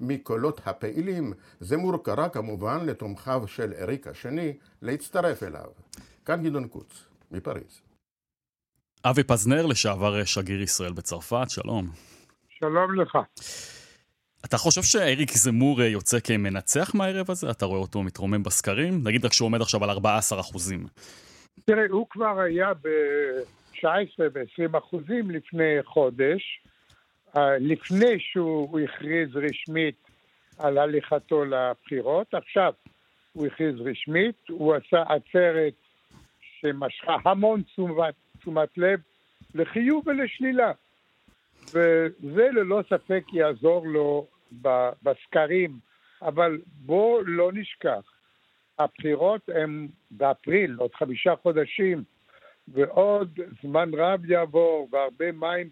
[0.00, 5.53] מקולות הפעילים זמור קרא כמובן לתומכיו של אריק השני להצטרף אליו.
[6.24, 7.80] כאן גדעון קוץ, מפריז.
[9.04, 11.90] אבי פזנר, לשעבר שגריר ישראל בצרפת, שלום.
[12.48, 13.18] שלום לך.
[14.44, 17.50] אתה חושב שאריק זמור יוצא כמנצח מהערב הזה?
[17.50, 19.00] אתה רואה אותו מתרומם בסקרים?
[19.04, 20.86] נגיד רק שהוא עומד עכשיו על 14 אחוזים.
[21.64, 23.86] תראה, הוא כבר היה ב-19
[24.34, 26.62] ו-20 אחוזים לפני חודש,
[27.36, 30.08] אה, לפני שהוא הכריז רשמית
[30.58, 32.34] על הליכתו לבחירות.
[32.34, 32.72] עכשיו,
[33.34, 35.74] הוא הכריז רשמית, הוא עשה עצרת
[36.60, 39.00] שמשכה המון תשומת, תשומת לב
[39.54, 40.72] לחיוב ולשלילה.
[41.72, 44.26] וזה ללא ספק יעזור לו
[45.02, 45.78] בסקרים,
[46.22, 48.12] אבל בואו לא נשכח,
[48.78, 52.02] הבחירות הן באפריל, עוד חמישה חודשים,
[52.68, 55.68] ועוד זמן רב יעבור, והרבה מים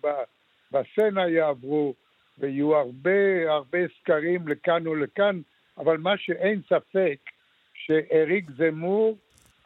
[0.72, 1.94] בסצנה יעברו,
[2.38, 5.40] ויהיו הרבה הרבה סקרים לכאן ולכאן,
[5.78, 7.18] אבל מה שאין ספק,
[7.86, 9.16] שאריק זמור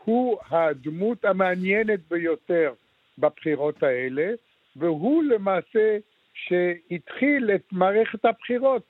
[0.05, 2.73] הוא הדמות המעניינת ביותר
[3.19, 4.33] בבחירות האלה,
[4.77, 5.99] והוא למעשה
[6.35, 8.83] שהתחיל את מערכת הבחירות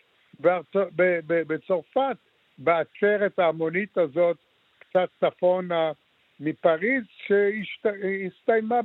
[1.27, 2.17] בצרפת,
[2.59, 4.37] בעצרת ההמונית הזאת,
[4.79, 5.93] קצת צפונה
[6.41, 8.81] מפריז, שהסתיימה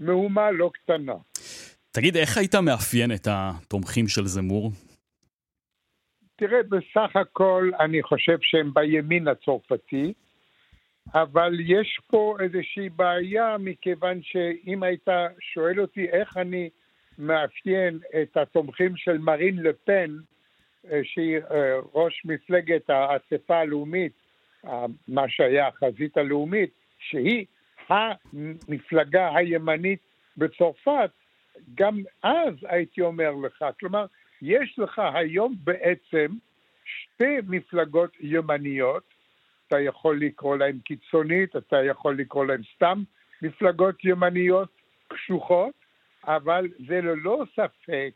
[0.00, 1.14] במהומה לא קטנה.
[1.92, 4.70] תגיד, איך היית מאפיין את התומכים של זמור?
[6.40, 10.12] תראה, בסך הכל אני חושב שהם בימין הצרפתי,
[11.14, 15.08] אבל יש פה איזושהי בעיה, מכיוון שאם היית
[15.40, 16.70] שואל אותי איך אני
[17.18, 20.16] מאפיין את התומכים של מרין לפן,
[20.90, 24.12] אה, שהיא אה, ראש מפלגת האספה הלאומית,
[25.08, 27.46] מה שהיה החזית הלאומית, שהיא
[27.88, 30.00] המפלגה הימנית
[30.36, 31.10] בצרפת,
[31.74, 34.06] גם אז הייתי אומר לך, כלומר,
[34.42, 36.26] יש לך היום בעצם
[36.84, 39.02] שתי מפלגות ימניות,
[39.68, 43.02] אתה יכול לקרוא להן קיצונית, אתה יכול לקרוא להן סתם
[43.42, 44.68] מפלגות ימניות
[45.08, 45.74] קשוחות,
[46.24, 48.12] אבל זה ללא ספק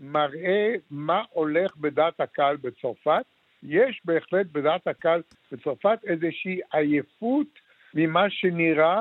[0.00, 3.24] מראה מה הולך בדעת הקהל בצרפת.
[3.62, 7.46] יש בהחלט בדעת הקהל בצרפת איזושהי עייפות
[7.94, 9.00] ממה שנראה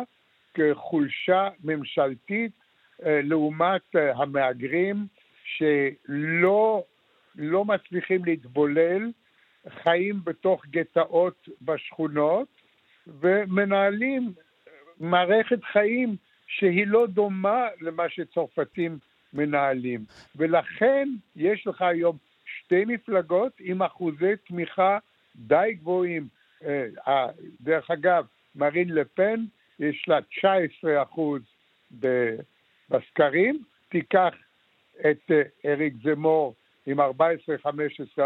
[0.53, 2.51] כחולשה ממשלתית
[3.05, 5.08] אה, לעומת אה, המהגרים
[5.58, 6.84] שלא
[7.36, 9.12] לא מצליחים להתבולל,
[9.70, 12.48] חיים בתוך גטאות בשכונות
[13.08, 14.34] ומנהלים
[15.00, 16.16] מערכת חיים
[16.48, 18.98] שהיא לא דומה למה שצרפתים
[19.34, 20.06] מנהלים.
[20.36, 24.98] ולכן יש לך היום שתי מפלגות עם אחוזי תמיכה
[25.36, 26.28] די גבוהים.
[27.08, 27.28] אה,
[27.62, 29.46] דרך אגב, מרין לפן
[29.80, 31.42] יש לה 19 אחוז
[32.90, 34.34] בסקרים, תיקח
[35.00, 37.04] את אה, אריק זמור עם 14-15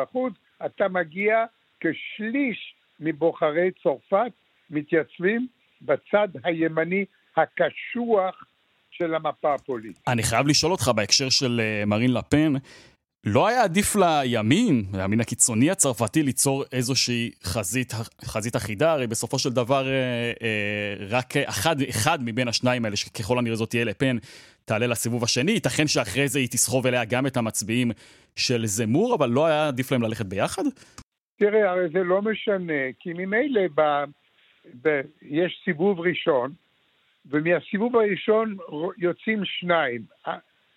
[0.04, 0.34] אחוז,
[0.66, 1.46] אתה מגיע
[1.80, 4.32] כשליש מבוחרי צרפת
[4.70, 5.48] מתייצבים
[5.82, 7.06] בצד הימני
[7.38, 8.46] הקשוח
[8.92, 10.04] של המפה הפוליטית.
[10.08, 12.54] אני חייב לשאול אותך בהקשר של אה, מרין לפן,
[13.26, 17.94] לא היה עדיף לימין, לימין הקיצוני הצרפתי, ליצור איזושהי חזית,
[18.26, 18.92] חזית אחידה?
[18.92, 23.70] הרי בסופו של דבר אה, אה, רק אחד, אחד מבין השניים האלה, שככל הנראה זאת
[23.70, 24.18] תהיה לפן,
[24.66, 25.52] תעלה לסיבוב השני.
[25.52, 27.92] ייתכן שאחרי זה היא תסחוב אליה גם את המצביעים
[28.36, 30.64] של זמור, אבל לא היה עדיף להם ללכת ביחד?
[31.38, 33.82] תראה, הרי זה לא משנה, כי ממילא ב...
[34.82, 35.02] ב...
[35.22, 36.52] יש סיבוב ראשון,
[37.26, 38.58] ומהסיבוב הראשון
[38.98, 40.02] יוצאים שניים.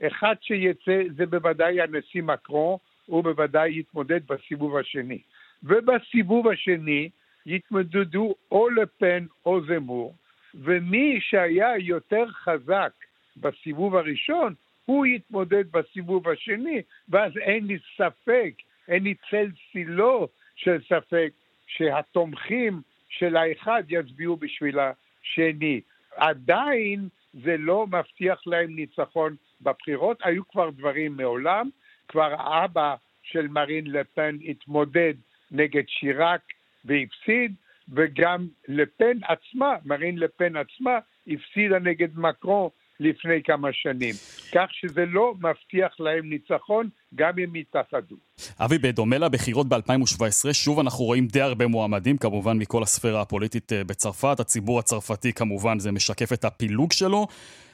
[0.03, 5.19] אחד שיצא זה בוודאי הנשיא מקרון, הוא בוודאי יתמודד בסיבוב השני.
[5.63, 7.09] ובסיבוב השני
[7.47, 10.15] יתמודדו או לפן או זמור,
[10.55, 12.93] ומי שהיה יותר חזק
[13.37, 14.55] בסיבוב הראשון,
[14.85, 18.53] הוא יתמודד בסיבוב השני, ואז אין לי ספק,
[18.89, 21.33] אין לי צל צילו של ספק,
[21.67, 25.81] שהתומכים של האחד יצביעו בשביל השני.
[26.17, 27.09] עדיין
[27.45, 31.69] זה לא מבטיח להם ניצחון בבחירות, היו כבר דברים מעולם,
[32.09, 35.15] כבר האבא של מרין לפן התמודד
[35.51, 36.41] נגד שיראק
[36.85, 37.55] והפסיד,
[37.89, 42.69] וגם לפן עצמה, מרין לפן עצמה, הפסידה נגד מקרון
[43.01, 44.15] לפני כמה שנים.
[44.53, 48.17] כך שזה לא מבטיח להם ניצחון, גם אם יתאחדו.
[48.59, 53.85] אבי, בדומה לבחירות ב-2017, שוב אנחנו רואים די הרבה מועמדים, כמובן מכל הספירה הפוליטית אה,
[53.85, 54.41] בצרפת.
[54.41, 57.27] הציבור הצרפתי כמובן זה משקף את הפילוג שלו.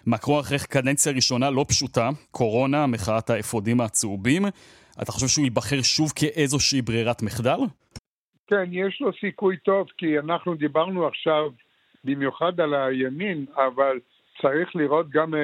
[0.07, 4.43] מקרו אחרי קדנציה ראשונה לא פשוטה, קורונה, מחאת האפודים הצהובים.
[5.03, 7.59] אתה חושב שהוא ייבחר שוב כאיזושהי ברירת מחדל?
[8.47, 11.51] כן, יש לו סיכוי טוב, כי אנחנו דיברנו עכשיו
[12.05, 14.01] במיוחד על הימין, אבל
[14.43, 15.35] צריך לראות גם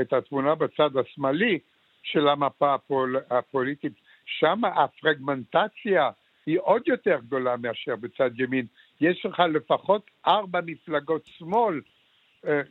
[0.00, 1.58] את התמונה בצד השמאלי
[2.02, 3.92] של המפה הפול, הפוליטית.
[4.40, 6.10] שם הפרגמנטציה
[6.46, 8.66] היא עוד יותר גדולה מאשר בצד ימין.
[9.00, 11.80] יש לך לפחות ארבע מפלגות שמאל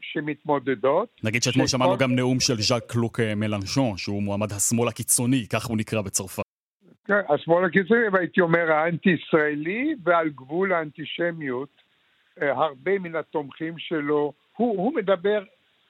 [0.02, 1.22] שמתמודדות.
[1.24, 1.78] נגיד שאתמול שכל...
[1.78, 6.02] שמענו גם נאום של ז'אק קלוק אה, מלנשון, שהוא מועמד השמאל הקיצוני, כך הוא נקרא
[6.02, 6.44] בצרפת.
[7.06, 11.70] כן, השמאל הקיצוני, והייתי אומר האנטי-ישראלי ועל גבול האנטישמיות.
[12.42, 15.44] אה, הרבה מן התומכים שלו, הוא, הוא מדבר,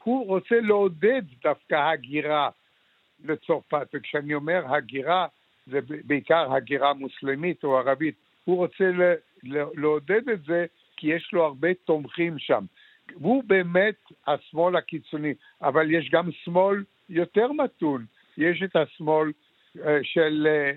[0.04, 2.50] הוא רוצה לעודד דווקא הגירה
[3.26, 5.28] לצרפת, וכשאני אומר הגירה,
[5.68, 8.84] זה בעיקר הגירה מוסלמית או ערבית, הוא רוצה
[9.76, 10.66] לעודד את זה
[10.98, 12.66] כי יש לו הרבה תומכים שם.
[13.14, 13.96] הוא באמת
[14.28, 18.06] השמאל הקיצוני, אבל יש גם שמאל יותר מתון.
[18.38, 19.32] יש את השמאל
[19.86, 20.72] אה, של אה,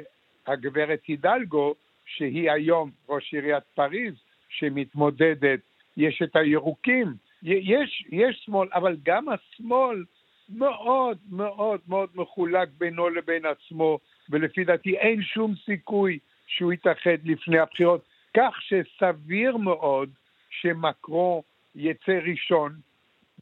[0.47, 1.75] הגברת הידלגו,
[2.07, 4.15] שהיא היום ראש עיריית פריז,
[4.49, 5.61] שמתמודדת,
[5.97, 10.05] יש את הירוקים, יש, יש שמאל, אבל גם השמאל
[10.49, 13.99] מאוד מאוד מאוד מחולק בינו לבין עצמו,
[14.31, 18.05] ולפי דעתי אין שום סיכוי שהוא יתאחד לפני הבחירות,
[18.37, 20.11] כך שסביר מאוד
[20.51, 21.43] שמקרו
[21.77, 22.73] יצא ראשון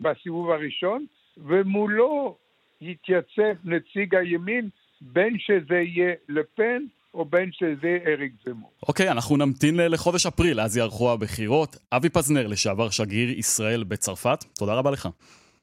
[0.00, 2.36] בסיבוב הראשון, ומולו
[2.80, 4.68] יתייצב נציג הימין,
[5.00, 6.82] בין שזה יהיה לפן
[7.14, 8.70] או בין שזה אריק זמור.
[8.88, 11.76] אוקיי, okay, אנחנו נמתין לחודש אפריל, אז יערכו הבחירות.
[11.92, 15.08] אבי פזנר, לשעבר שגריר ישראל בצרפת, תודה רבה לך.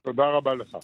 [0.01, 0.77] תודה רבה לך.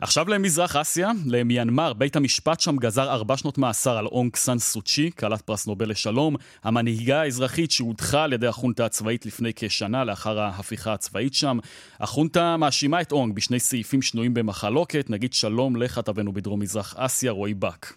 [0.00, 5.10] עכשיו למזרח אסיה, למיינמר, בית המשפט שם גזר ארבע שנות מאסר על אונג סאן סוצ'י,
[5.18, 10.92] כלת פרס נובל לשלום, המנהיגה האזרחית שהודחה על ידי החונטה הצבאית לפני כשנה לאחר ההפיכה
[10.92, 11.58] הצבאית שם.
[12.00, 17.54] החונטה מאשימה את אונג בשני סעיפים שנויים במחלוקת, נגיד שלום לכתבנו בדרום מזרח אסיה, רועי
[17.54, 17.96] באק.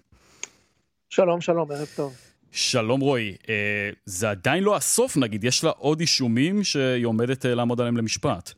[1.09, 2.13] שלום, שלום, ערב טוב.
[2.51, 7.55] שלום רועי, אה, זה עדיין לא הסוף נגיד, יש לה עוד אישומים שהיא עומדת אה,
[7.55, 8.53] לעמוד עליהם למשפט.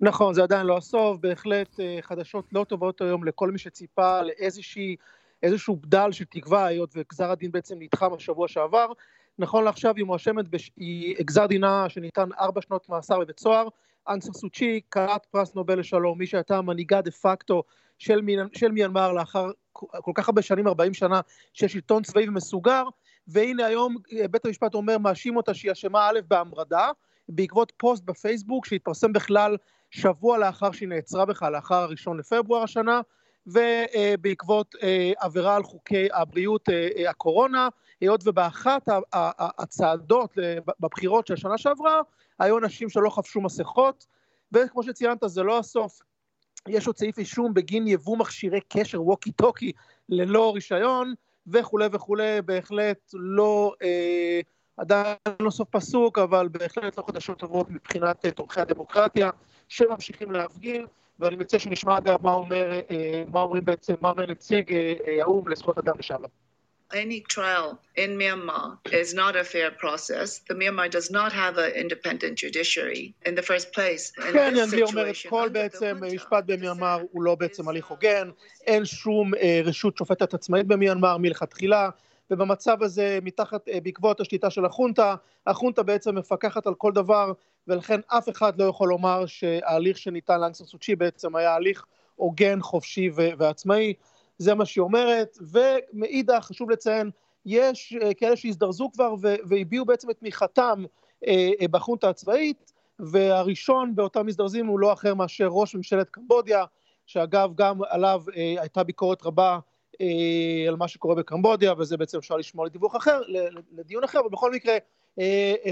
[0.00, 4.96] נכון, זה עדיין לא הסוף, בהחלט אה, חדשות לא טובות היום לכל מי שציפה לאיזושהי,
[5.42, 8.86] איזשהו בדל של תקווה, היות וגזר הדין בעצם נדחה בשבוע שעבר.
[9.38, 10.70] נכון לעכשיו היא מואשמת, בש...
[10.76, 13.68] היא גזר דינה שניתן ארבע שנות מאסר בבית סוהר.
[14.08, 17.62] אנסר סוצ'י, כלת פרס נובל לשלום, מי שהייתה מנהיגה דה פקטו
[17.98, 18.20] של,
[18.52, 21.20] של מיינמר לאחר כל כך הרבה שנים, 40 שנה,
[21.52, 22.84] של שלטון צבאי ומסוגר,
[23.28, 26.90] והנה היום אה, בית המשפט אומר, מאשים אותה שהיא אשמה א' בהמרדה,
[27.28, 29.56] בעקבות פוסט בפייסבוק שהתפרסם בכלל
[29.90, 33.00] שבוע לאחר שהיא נעצרה בכלל, לאחר הראשון לפברואר השנה,
[33.46, 37.68] ובעקבות אה, עבירה על חוקי הבריאות אה, הקורונה,
[38.00, 38.88] היות ובאחת
[39.58, 40.38] הצעדות
[40.80, 42.00] בבחירות של השנה שעברה,
[42.38, 44.06] היו אנשים שלא חבשו מסכות,
[44.52, 46.00] וכמו שציינת זה לא הסוף,
[46.68, 49.72] יש עוד סעיף אישום בגין יבוא מכשירי קשר ווקי טוקי
[50.08, 51.14] ללא רישיון
[51.46, 54.40] וכולי וכולי, בהחלט לא, אה,
[54.76, 59.30] עדיין לא סוף פסוק, אבל בהחלט לא חדשות טובות מבחינת אה, תומכי הדמוקרטיה
[59.68, 60.86] שממשיכים להפגין,
[61.18, 65.22] ואני מציע שנשמע גם מה אומר, אה, מה אומרים בעצם, מה אומר נציג אה, אה,
[65.22, 66.28] האו"ם לזכויות אדם לשעבר.
[66.92, 70.38] any trial in Myanmar is not a fair process.
[70.48, 74.12] The Myanmar does not have an independent judiciary in the first place.
[74.32, 78.30] כן, ינבי אומרת, כל בעצם משפט במיינמר הוא לא בעצם הליך הוגן,
[78.66, 79.32] אין שום
[79.64, 81.90] רשות שופטת עצמאית במיינמר מלכתחילה,
[82.30, 85.14] ובמצב הזה, מתחת, בעקבות השליטה של החונטה,
[85.46, 87.32] החונטה בעצם מפקחת על כל דבר,
[87.68, 91.84] ולכן אף אחד לא יכול לומר שההליך שניתן לאנסר סוצ'י בעצם היה הליך
[92.16, 93.94] הוגן, חופשי ועצמאי.
[94.38, 97.10] זה מה שהיא אומרת, ומאידך חשוב לציין,
[97.46, 100.84] יש אה, כאלה שהזדרזו כבר והביעו בעצם את תמיכתם
[101.26, 106.64] אה, אה, בחונטה הצבאית, והראשון באותם מזדרזים הוא לא אחר מאשר ראש ממשלת קמבודיה,
[107.06, 109.58] שאגב גם עליו הייתה ביקורת רבה
[110.68, 113.20] על מה שקורה בקמבודיה, וזה בעצם אפשר לשמוע לדיווח אחר,
[113.72, 114.76] לדיון אחר, אבל בכל מקרה,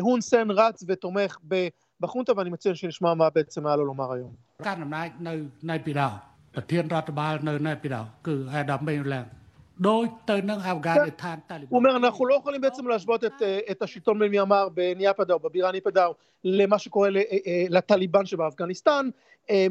[0.01, 1.39] הון סן רץ ותומך
[2.00, 4.34] בחונטה, ואני מציע שנשמע מה בעצם היה לו לומר היום.
[6.56, 9.26] ប្រធានរដ្ឋបាលនៅនៅពីដៅគឺអាដាមបេឡាំ
[9.88, 13.38] ដូចទៅនឹងអាហ្វហ្គានិស្ថានטליבן הוא אומר אנחנו לא יכולים בעצם להשוות את,
[13.72, 16.12] את השלטון במיאמר בניאפדאו בבירה ניפדאו
[16.44, 17.10] למה שקורה
[17.76, 19.10] לטליבן שבאפגניסטן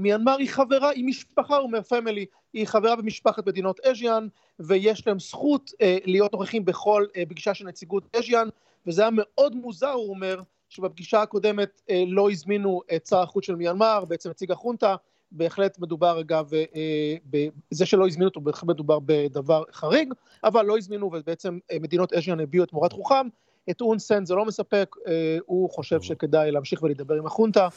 [0.04, 4.28] מיאנמר היא חברה היא משפחה הוא אומר פמילי היא חברה במשפחת מדינות אז'יאן
[4.60, 5.64] ויש להם זכות
[6.04, 8.48] להיות נוכחים בכל פגישה של נציגות אז'יאן
[8.86, 10.42] וזה היה מאוד מוזר, הוא אומר,
[10.75, 14.95] שבפגישה הקודמת אה, לא הזמינו את שר החוץ של מיינמר, בעצם נציג החונטה,
[15.31, 20.13] בהחלט מדובר אגב, אה, זה שלא הזמינו אותו, בהחלט מדובר בדבר חריג,
[20.43, 23.27] אבל לא הזמינו ובעצם אה, מדינות אסיאן הביעו את מורת רוחם,
[23.69, 27.67] את אונסן זה לא מספק, אה, הוא חושב שכדאי להמשיך ולהידבר עם החונטה,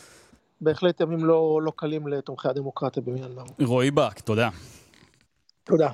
[0.60, 3.44] בהחלט ימים לא, לא קלים לתומכי הדמוקרטיה במיינמר.
[3.60, 4.48] רועי באק, תודה.
[5.64, 5.90] תודה.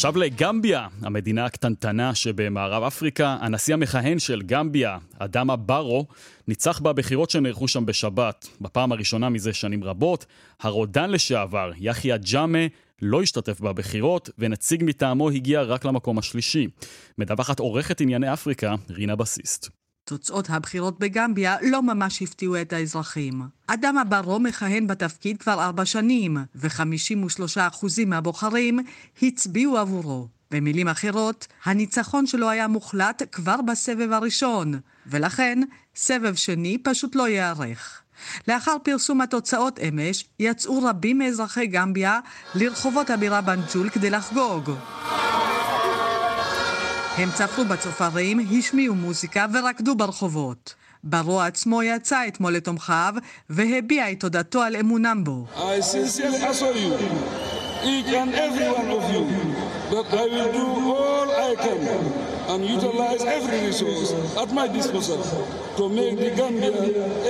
[0.00, 3.36] עכשיו לגמביה, המדינה הקטנטנה שבמערב אפריקה.
[3.40, 6.06] הנשיא המכהן של גמביה, אדמה ברו,
[6.48, 10.26] ניצח בבחירות שנערכו שם בשבת, בפעם הראשונה מזה שנים רבות.
[10.60, 12.58] הרודן לשעבר, יחיא ג'אמה,
[13.02, 16.66] לא השתתף בבחירות, ונציג מטעמו הגיע רק למקום השלישי.
[17.18, 19.79] מדווחת עורכת ענייני אפריקה, רינה בסיסט.
[20.10, 23.42] תוצאות הבחירות בגמביה לא ממש הפתיעו את האזרחים.
[23.66, 28.78] אדם הברו מכהן בתפקיד כבר ארבע שנים, ו-53% מהבוחרים
[29.22, 30.28] הצביעו עבורו.
[30.50, 34.74] במילים אחרות, הניצחון שלו היה מוחלט כבר בסבב הראשון,
[35.06, 35.60] ולכן
[35.96, 38.02] סבב שני פשוט לא ייערך.
[38.48, 42.20] לאחר פרסום התוצאות אמש, יצאו רבים מאזרחי גמביה
[42.54, 44.70] לרחובות הבירה בנג'ול כדי לחגוג.
[47.20, 50.74] הם צפו בצופרים, השמיעו מוזיקה ורקדו ברחובות.
[51.04, 53.14] ברו עצמו יצא אתמול לתומכיו
[53.50, 55.46] והביע את תודתו על אמונם בו.
[55.56, 55.80] I
[62.52, 64.10] and utilize every resource
[64.42, 65.20] at my disposal
[65.78, 66.72] to make the Gambia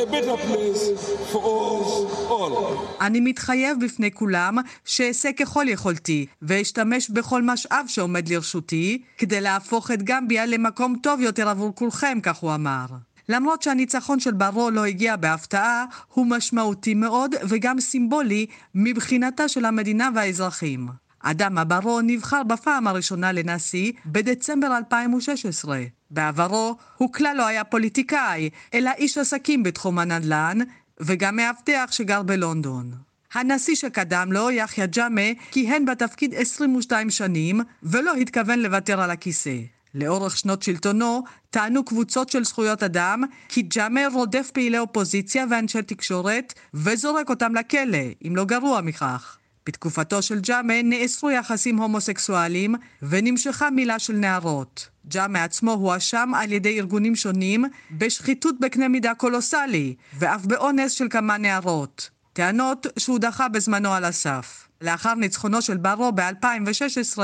[0.02, 0.82] a better place
[1.30, 1.42] for
[1.76, 1.90] us
[2.30, 2.52] all.
[3.00, 10.02] אני מתחייב בפני כולם שאעשה ככל יכולתי ואשתמש בכל משאב שעומד לרשותי כדי להפוך את
[10.02, 12.86] גמביה למקום טוב יותר עבור כולכם, כך הוא אמר.
[13.28, 20.08] למרות שהניצחון של ברו לא הגיע בהפתעה, הוא משמעותי מאוד וגם סימבולי מבחינתה של המדינה
[20.14, 21.09] והאזרחים.
[21.22, 25.82] אדם הברו נבחר בפעם הראשונה לנשיא בדצמבר 2016.
[26.10, 30.58] בעברו הוא כלל לא היה פוליטיקאי, אלא איש עסקים בתחום הנדל"ן,
[31.00, 32.92] וגם מאבטח שגר בלונדון.
[33.34, 39.56] הנשיא שקדם לו, יחיא ג'אמה, כיהן בתפקיד 22 שנים, ולא התכוון לוותר על הכיסא.
[39.94, 46.54] לאורך שנות שלטונו טענו קבוצות של זכויות אדם כי ג'אמר רודף פעילי אופוזיציה ואנשי תקשורת
[46.74, 49.39] וזורק אותם לכלא, אם לא גרוע מכך.
[49.66, 54.88] בתקופתו של ג'אמה נאסרו יחסים הומוסקסואליים ונמשכה מילה של נערות.
[55.08, 61.38] ג'אמה עצמו הואשם על ידי ארגונים שונים בשחיתות בקנה מידה קולוסלי ואף באונס של כמה
[61.38, 62.10] נערות.
[62.32, 64.68] טענות שהוא דחה בזמנו על הסף.
[64.80, 67.18] לאחר ניצחונו של ברו ב-2016,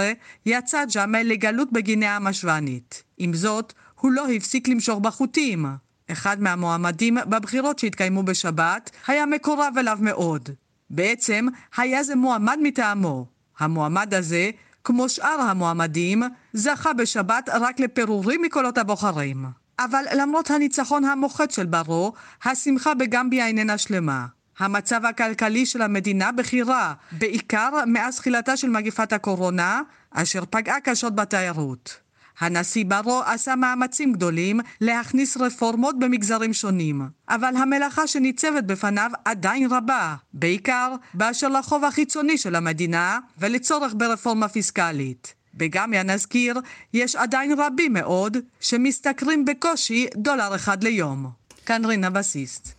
[0.47, 3.03] יצא ג'אמל לגלות בגינאה המשוונית.
[3.19, 5.67] עם זאת, הוא לא הפסיק למשוך בחוטים.
[6.13, 10.51] אחד מהמועמדים בבחירות שהתקיימו בשבת היה מקורב אליו מאוד.
[10.91, 13.27] בעצם, היה זה מועמד מטעמו.
[13.59, 14.51] המועמד הזה,
[14.85, 16.23] כמו שאר המועמדים,
[16.53, 19.47] זכה בשבת רק לפירורים מקולות הבוחרים.
[19.79, 22.13] אבל למרות הניצחון המוחץ של ברו,
[22.45, 24.27] השמחה בגמביה איננה שלמה.
[24.59, 29.81] המצב הכלכלי של המדינה בכי רע, בעיקר מאז תחילתה של מגפת הקורונה,
[30.11, 32.06] אשר פגעה קשות בתיירות.
[32.41, 40.15] הנשיא ברו עשה מאמצים גדולים להכניס רפורמות במגזרים שונים, אבל המלאכה שניצבת בפניו עדיין רבה,
[40.33, 45.35] בעיקר באשר לחוב החיצוני של המדינה ולצורך ברפורמה פיסקלית.
[45.55, 46.61] בגמיה נזכיר,
[46.95, 51.31] יש עדיין רבים מאוד שמשתכרים בקושי דולר אחד ליום.
[51.67, 52.76] כאן רינה בסיסט.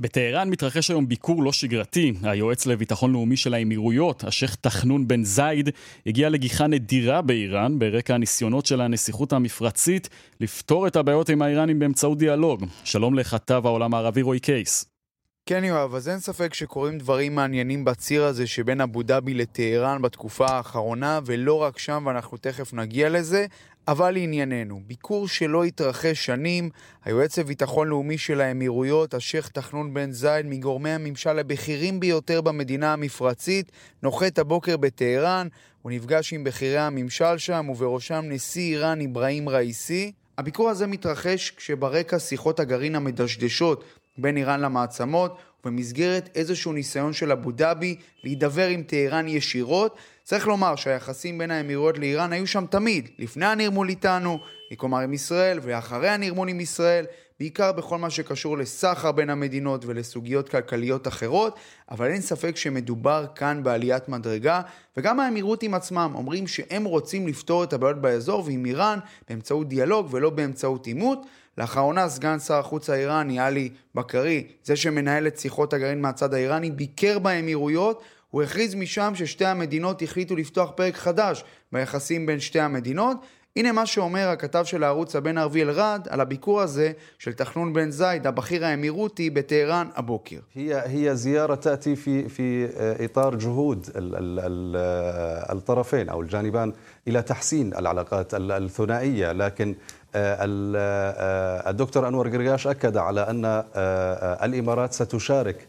[0.00, 2.12] בטהרן מתרחש היום ביקור לא שגרתי.
[2.22, 5.70] היועץ לביטחון לאומי של האמירויות, השייח' תחנון בן זייד,
[6.06, 10.08] הגיע לגיחה נדירה באיראן ברקע הניסיונות של הנסיכות המפרצית
[10.40, 12.64] לפתור את הבעיות עם האיראנים באמצעות דיאלוג.
[12.84, 14.84] שלום לכתב העולם הערבי רועי קייס.
[15.48, 20.46] כן יואב, אז אין ספק שקורים דברים מעניינים בציר הזה שבין אבו דאבי לטהרן בתקופה
[20.46, 23.46] האחרונה, ולא רק שם, ואנחנו תכף נגיע לזה.
[23.88, 26.70] אבל לענייננו, ביקור שלא התרחש שנים,
[27.04, 33.72] היועץ לביטחון לאומי של האמירויות, השייח' תחנון בן זייד, מגורמי הממשל הבכירים ביותר במדינה המפרצית,
[34.02, 35.48] נוחת הבוקר בטהרן,
[35.82, 40.12] הוא נפגש עם בכירי הממשל שם, ובראשם נשיא איראן אברהים ראיסי.
[40.38, 43.84] הביקור הזה מתרחש כשברקע שיחות הגרעין המדשדשות
[44.18, 50.76] בין איראן למעצמות, ובמסגרת איזשהו ניסיון של אבו דאבי להידבר עם טהרן ישירות, צריך לומר
[50.76, 54.38] שהיחסים בין האמירויות לאיראן היו שם תמיד, לפני הנרמול איתנו,
[54.76, 57.04] כלומר עם ישראל, ואחרי הנרמול עם ישראל,
[57.40, 61.58] בעיקר בכל מה שקשור לסחר בין המדינות ולסוגיות כלכליות אחרות,
[61.90, 64.60] אבל אין ספק שמדובר כאן בעליית מדרגה,
[64.96, 68.98] וגם האמירותים עצמם אומרים שהם רוצים לפתור את הבעיות באזור ועם איראן
[69.28, 71.26] באמצעות דיאלוג ולא באמצעות עימות.
[71.57, 77.19] לאחרונה סגן שר החוץ האיראני, עלי בכרי, זה שמנהל את שיחות הגרעין מהצד האיראני, ביקר
[77.19, 83.17] באמירויות הוא הכריז משם ששתי המדינות החליטו לפתוח פרק חדש ביחסים בין שתי המדינות.
[83.55, 88.27] הנה מה שאומר הכתב של הערוץ הבין-ערבי אל-ראד על הביקור הזה של תחנון בן זייד,
[88.27, 90.39] הבכיר האמירותי בטהרן הבוקר.
[90.55, 92.69] هي زيارة تأتي في في
[93.05, 93.89] إطار جهود
[95.51, 96.73] الطرفين أو الجانبان
[97.07, 99.75] إلى تحسين العلاقات الثنائية لكن
[101.65, 103.63] الدكتور أنور قرقاش أكد على أن
[104.43, 105.67] الإمارات ستشارك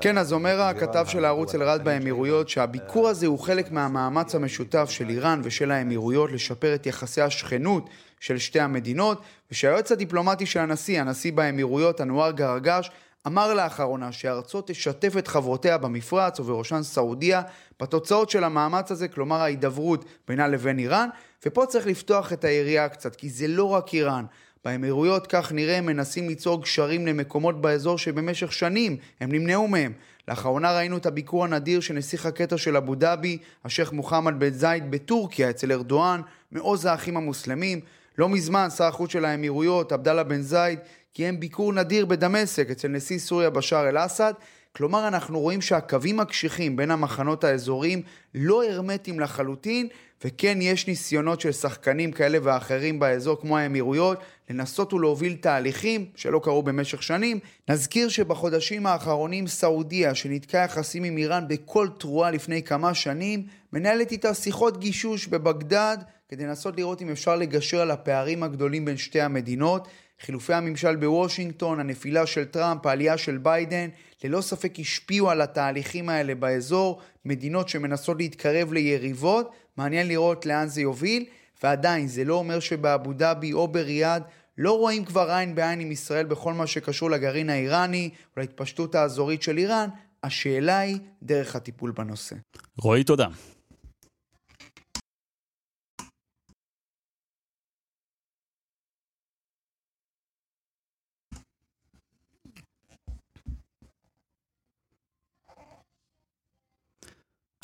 [0.00, 5.08] כן, אז אומר הכתב של הערוץ אל-ראד באמירויות שהביקור הזה הוא חלק מהמאמץ המשותף של
[5.08, 7.88] איראן ושל האמירויות לשפר את יחסי השכנות
[8.20, 9.22] של שתי המדינות,
[9.52, 12.90] ושהיועץ הדיפלומטי של הנשיא, הנשיא באמירויות, אנואר גרגש,
[13.26, 17.42] אמר לאחרונה שארצו תשתף את חברותיה במפרץ ובראשן סעודיה
[17.80, 21.08] בתוצאות של המאמץ הזה, כלומר ההידברות בינה לבין איראן,
[21.45, 24.25] ופה צריך לפתוח את היריעה קצת, כי זה לא רק איראן.
[24.65, 29.93] באמירויות, כך נראה, מנסים ליצור גשרים למקומות באזור שבמשך שנים הם נמנעו מהם.
[30.27, 34.91] לאחרונה ראינו את הביקור הנדיר של נסיך הכתר של אבו דאבי, השייח' מוחמד בן זייד
[34.91, 36.21] בטורקיה, אצל ארדואן,
[36.51, 37.79] מעוז האחים המוסלמים.
[38.17, 40.79] לא מזמן שר החוץ של האמירויות, עבדאללה בן זייד,
[41.13, 44.33] קיים ביקור נדיר בדמשק אצל נשיא סוריה בשאר אל-אסד.
[44.75, 48.01] כלומר, אנחנו רואים שהקווים הקשיחים בין המחנות האזוריים
[48.35, 49.87] לא הרמטיים לחלוטין,
[50.23, 56.63] וכן יש ניסיונות של שחקנים כאלה ואחרים באזור כמו האמירויות לנסות ולהוביל תהליכים שלא קרו
[56.63, 57.39] במשך שנים.
[57.69, 63.43] נזכיר שבחודשים האחרונים סעודיה, שניתקה יחסים עם איראן בכל תרועה לפני כמה שנים,
[63.73, 65.97] מנהלת איתה שיחות גישוש בבגדד
[66.29, 69.87] כדי לנסות לראות אם אפשר לגשר על הפערים הגדולים בין שתי המדינות.
[70.19, 73.89] חילופי הממשל בוושינגטון, הנפילה של טראמפ, העלייה של ביידן,
[74.23, 80.81] ללא ספק השפיעו על התהליכים האלה באזור, מדינות שמנסות להתקרב ליריבות, מעניין לראות לאן זה
[80.81, 81.25] יוביל,
[81.63, 84.23] ועדיין זה לא אומר שבאבו דאבי או בריאד
[84.57, 89.41] לא רואים כבר עין בעין עם ישראל בכל מה שקשור לגרעין האיראני או להתפשטות האזורית
[89.41, 89.89] של איראן,
[90.23, 92.35] השאלה היא דרך הטיפול בנושא.
[92.77, 93.27] רועי, תודה.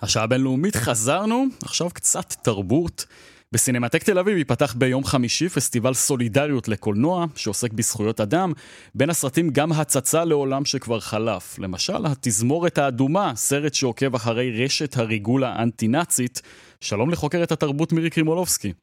[0.03, 3.05] השעה הבינלאומית חזרנו, עכשיו קצת תרבות.
[3.51, 8.53] בסינמטק תל אביב ייפתח ביום חמישי פסטיבל סולידריות לקולנוע, שעוסק בזכויות אדם.
[8.95, 11.59] בין הסרטים גם הצצה לעולם שכבר חלף.
[11.59, 16.41] למשל, התזמורת האדומה, סרט שעוקב אחרי רשת הריגול האנטי-נאצית.
[16.79, 18.73] שלום לחוקרת התרבות מירי קרימולובסקי.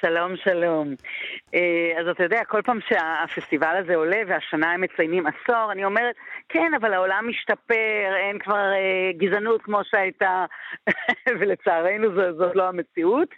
[0.00, 0.94] שלום, שלום.
[1.54, 6.14] אה, אז אתה יודע, כל פעם שהפסטיבל הזה עולה והשנה הם מציינים עשור, אני אומרת,
[6.48, 10.44] כן, אבל העולם משתפר, אין כבר אה, גזענות כמו שהייתה,
[11.40, 13.28] ולצערנו זאת לא המציאות.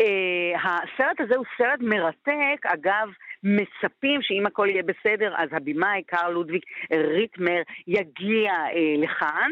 [0.00, 3.08] Uh, הסרט הזה הוא סרט מרתק, אגב,
[3.42, 6.62] מצפים שאם הכל יהיה בסדר, אז הבמאי קארל לודוויג
[6.92, 9.50] ריטמר יגיע uh, לכאן.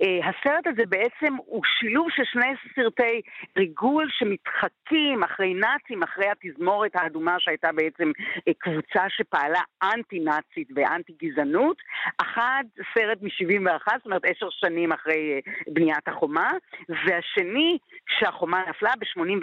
[0.00, 3.20] Uh, הסרט הזה בעצם הוא שילוב של שני סרטי
[3.58, 11.76] ריגול שמתחקים אחרי נאצים, אחרי התזמורת האדומה שהייתה בעצם uh, קבוצה שפעלה אנטי-נאצית ואנטי גזענות.
[12.18, 12.64] אחד,
[12.94, 16.50] סרט מ-71, זאת אומרת עשר שנים אחרי uh, בניית החומה,
[16.88, 19.42] והשני, כשהחומה נפלה ב-80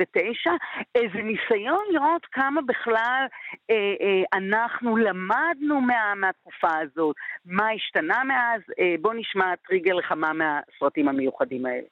[0.95, 3.25] איזה ניסיון לראות כמה בכלל
[3.71, 3.78] אה, אה,
[4.33, 7.15] אנחנו למדנו מה, מהתקופה הזאת,
[7.45, 11.87] מה השתנה מאז, אה, בואו נשמע טריגר לכמה מהסרטים המיוחדים האלה.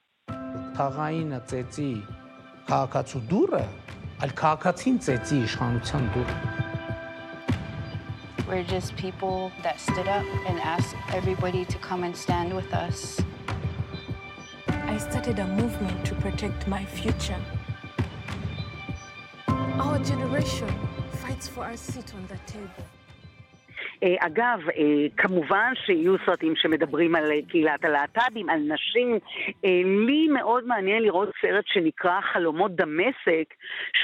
[8.49, 13.19] We're just people that stood up and asked everybody to come and stand with us.
[14.93, 17.41] I started a movement to protect my future.
[19.83, 20.71] Our generation
[21.27, 22.85] for our seat on table.
[24.19, 24.59] אגב,
[25.17, 29.19] כמובן שיהיו סרטים שמדברים על קהילת הלהט"בים, על נשים.
[30.07, 33.53] לי מאוד מעניין לראות סרט שנקרא חלומות דמשק,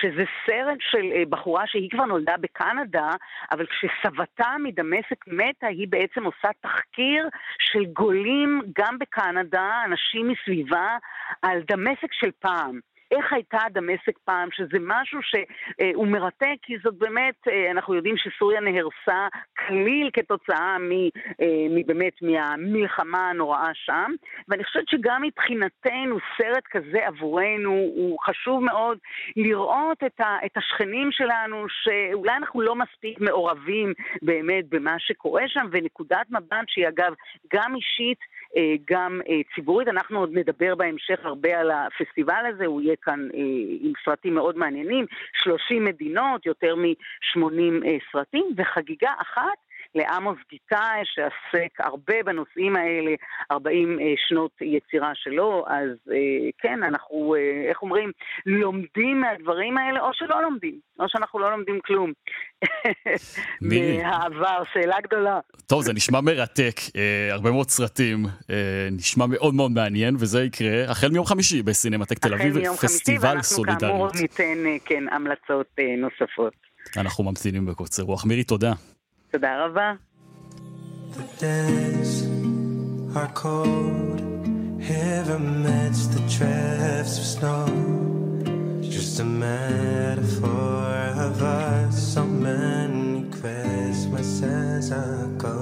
[0.01, 3.09] שזה סרט של בחורה שהיא כבר נולדה בקנדה,
[3.51, 7.27] אבל כשסבתה מדמשק מתה, היא בעצם עושה תחקיר
[7.59, 10.97] של גולים גם בקנדה, אנשים מסביבה,
[11.41, 12.79] על דמשק של פעם.
[13.17, 19.27] איך הייתה דמשק פעם, שזה משהו שהוא מרתק, כי זאת באמת, אנחנו יודעים שסוריה נהרסה
[19.67, 20.77] כליל כתוצאה
[21.69, 24.11] מבאמת מהמלחמה הנוראה שם,
[24.47, 28.97] ואני חושבת שגם מבחינתנו סרט כזה עבורנו הוא חשוב מאוד
[29.35, 35.65] לראות את, ה, את השכנים שלנו, שאולי אנחנו לא מספיק מעורבים באמת במה שקורה שם,
[35.71, 37.13] ונקודת מבט שהיא אגב
[37.53, 38.17] גם אישית
[38.57, 39.87] אה, גם אה, ציבורית.
[39.87, 43.39] אנחנו עוד נדבר בהמשך הרבה על הפסטיבל הזה, הוא יהיה כאן אה,
[43.79, 45.05] עם סרטים מאוד מעניינים,
[45.43, 49.62] 30 מדינות, יותר מ-80 סרטים, וחגיגה אחת
[49.95, 53.11] לעמוס גיטאי, שעסק הרבה בנושאים האלה,
[53.51, 58.11] 40 אה, שנות יצירה שלו, אז אה, כן, אנחנו, אה, איך אומרים,
[58.45, 62.11] לומדים מהדברים האלה, או שלא לומדים, או שאנחנו לא לומדים כלום.
[63.69, 65.39] מהעבר, שאלה גדולה.
[65.67, 66.75] טוב, זה נשמע מרתק,
[67.31, 68.25] הרבה מאוד סרטים,
[68.91, 72.61] נשמע מאוד מאוד מעניין, וזה יקרה החל מיום חמישי בסינמטק תל אביב, פסטיבל סולידריות.
[72.61, 75.67] החל מיום חמישי, ואנחנו כאמור ניתן, כן, המלצות
[75.97, 76.53] נוספות.
[76.97, 78.25] אנחנו ממתינים בקוצר רוח.
[78.25, 78.73] מירי, תודה.
[79.32, 79.92] תודה רבה.
[88.98, 90.92] Just a metaphor
[91.26, 95.56] of us so many Christmases ago.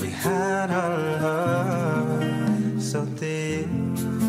[0.00, 3.68] We had our love so deep,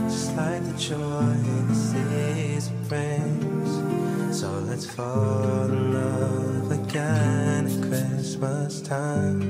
[0.07, 1.35] just like the joy
[1.69, 3.71] the season brings.
[4.39, 7.52] So let's fall in love again at
[8.34, 9.40] Christmas time.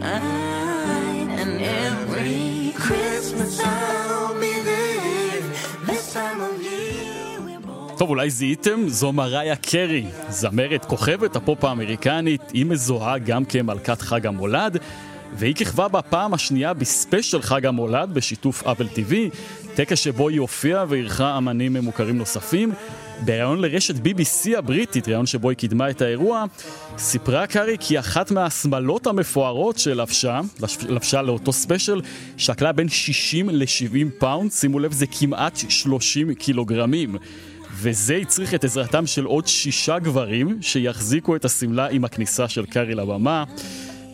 [0.00, 5.42] I, and every Christmas I'll be there
[5.88, 7.96] this time of year.
[7.98, 8.88] טוב, אולי זיהיתם?
[8.88, 14.78] זו מריה קרי, זמרת כוכבת הפופ האמריקנית, היא מזוהה גם כמלכת חג המולד,
[15.32, 19.14] והיא כיכבה בפעם השנייה בספיישל חג המולד בשיתוף Apple TV,
[19.74, 22.72] טקס שבו היא הופיעה ואירחה אמנים מוכרים נוספים.
[23.24, 26.44] בריאיון לרשת BBC הבריטית, ריאיון שבו היא קידמה את האירוע,
[26.98, 30.40] סיפרה קארי כי אחת מהשמלות המפוארות שלבשה,
[30.88, 32.00] לבשה לאותו ספיישל,
[32.36, 37.16] שקלה בין 60 ל-70 פאונד, שימו לב זה כמעט 30 קילוגרמים.
[37.78, 42.94] וזה הצריך את עזרתם של עוד שישה גברים שיחזיקו את השמלה עם הכניסה של קארי
[42.94, 43.44] לבמה.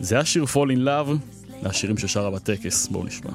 [0.01, 1.13] זה השיר Fall in Love,
[1.63, 3.31] מהשירים ששרה בטקס, בואו נשמע.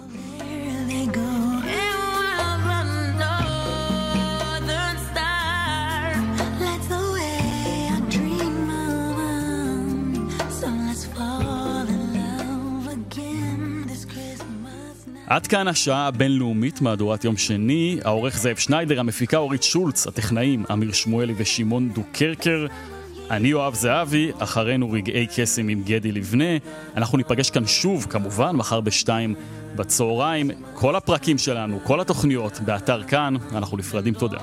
[15.28, 18.00] עד כאן השעה הבינלאומית, מהדורת יום שני.
[18.04, 22.68] העורך זאב שניידר, המפיקה אורית שולץ, הטכנאים אמיר שמואלי ושמעון דוקרקר.
[23.32, 26.58] אני יואב זהבי, אחרינו רגעי קסם עם גדי לבנה.
[26.98, 29.36] אנחנו ניפגש כאן שוב, כמובן, מחר בשתיים
[29.76, 30.52] בצהריים.
[30.74, 33.36] כל הפרקים שלנו, כל התוכניות, באתר כאן.
[33.52, 34.40] אנחנו נפרדים, תודה.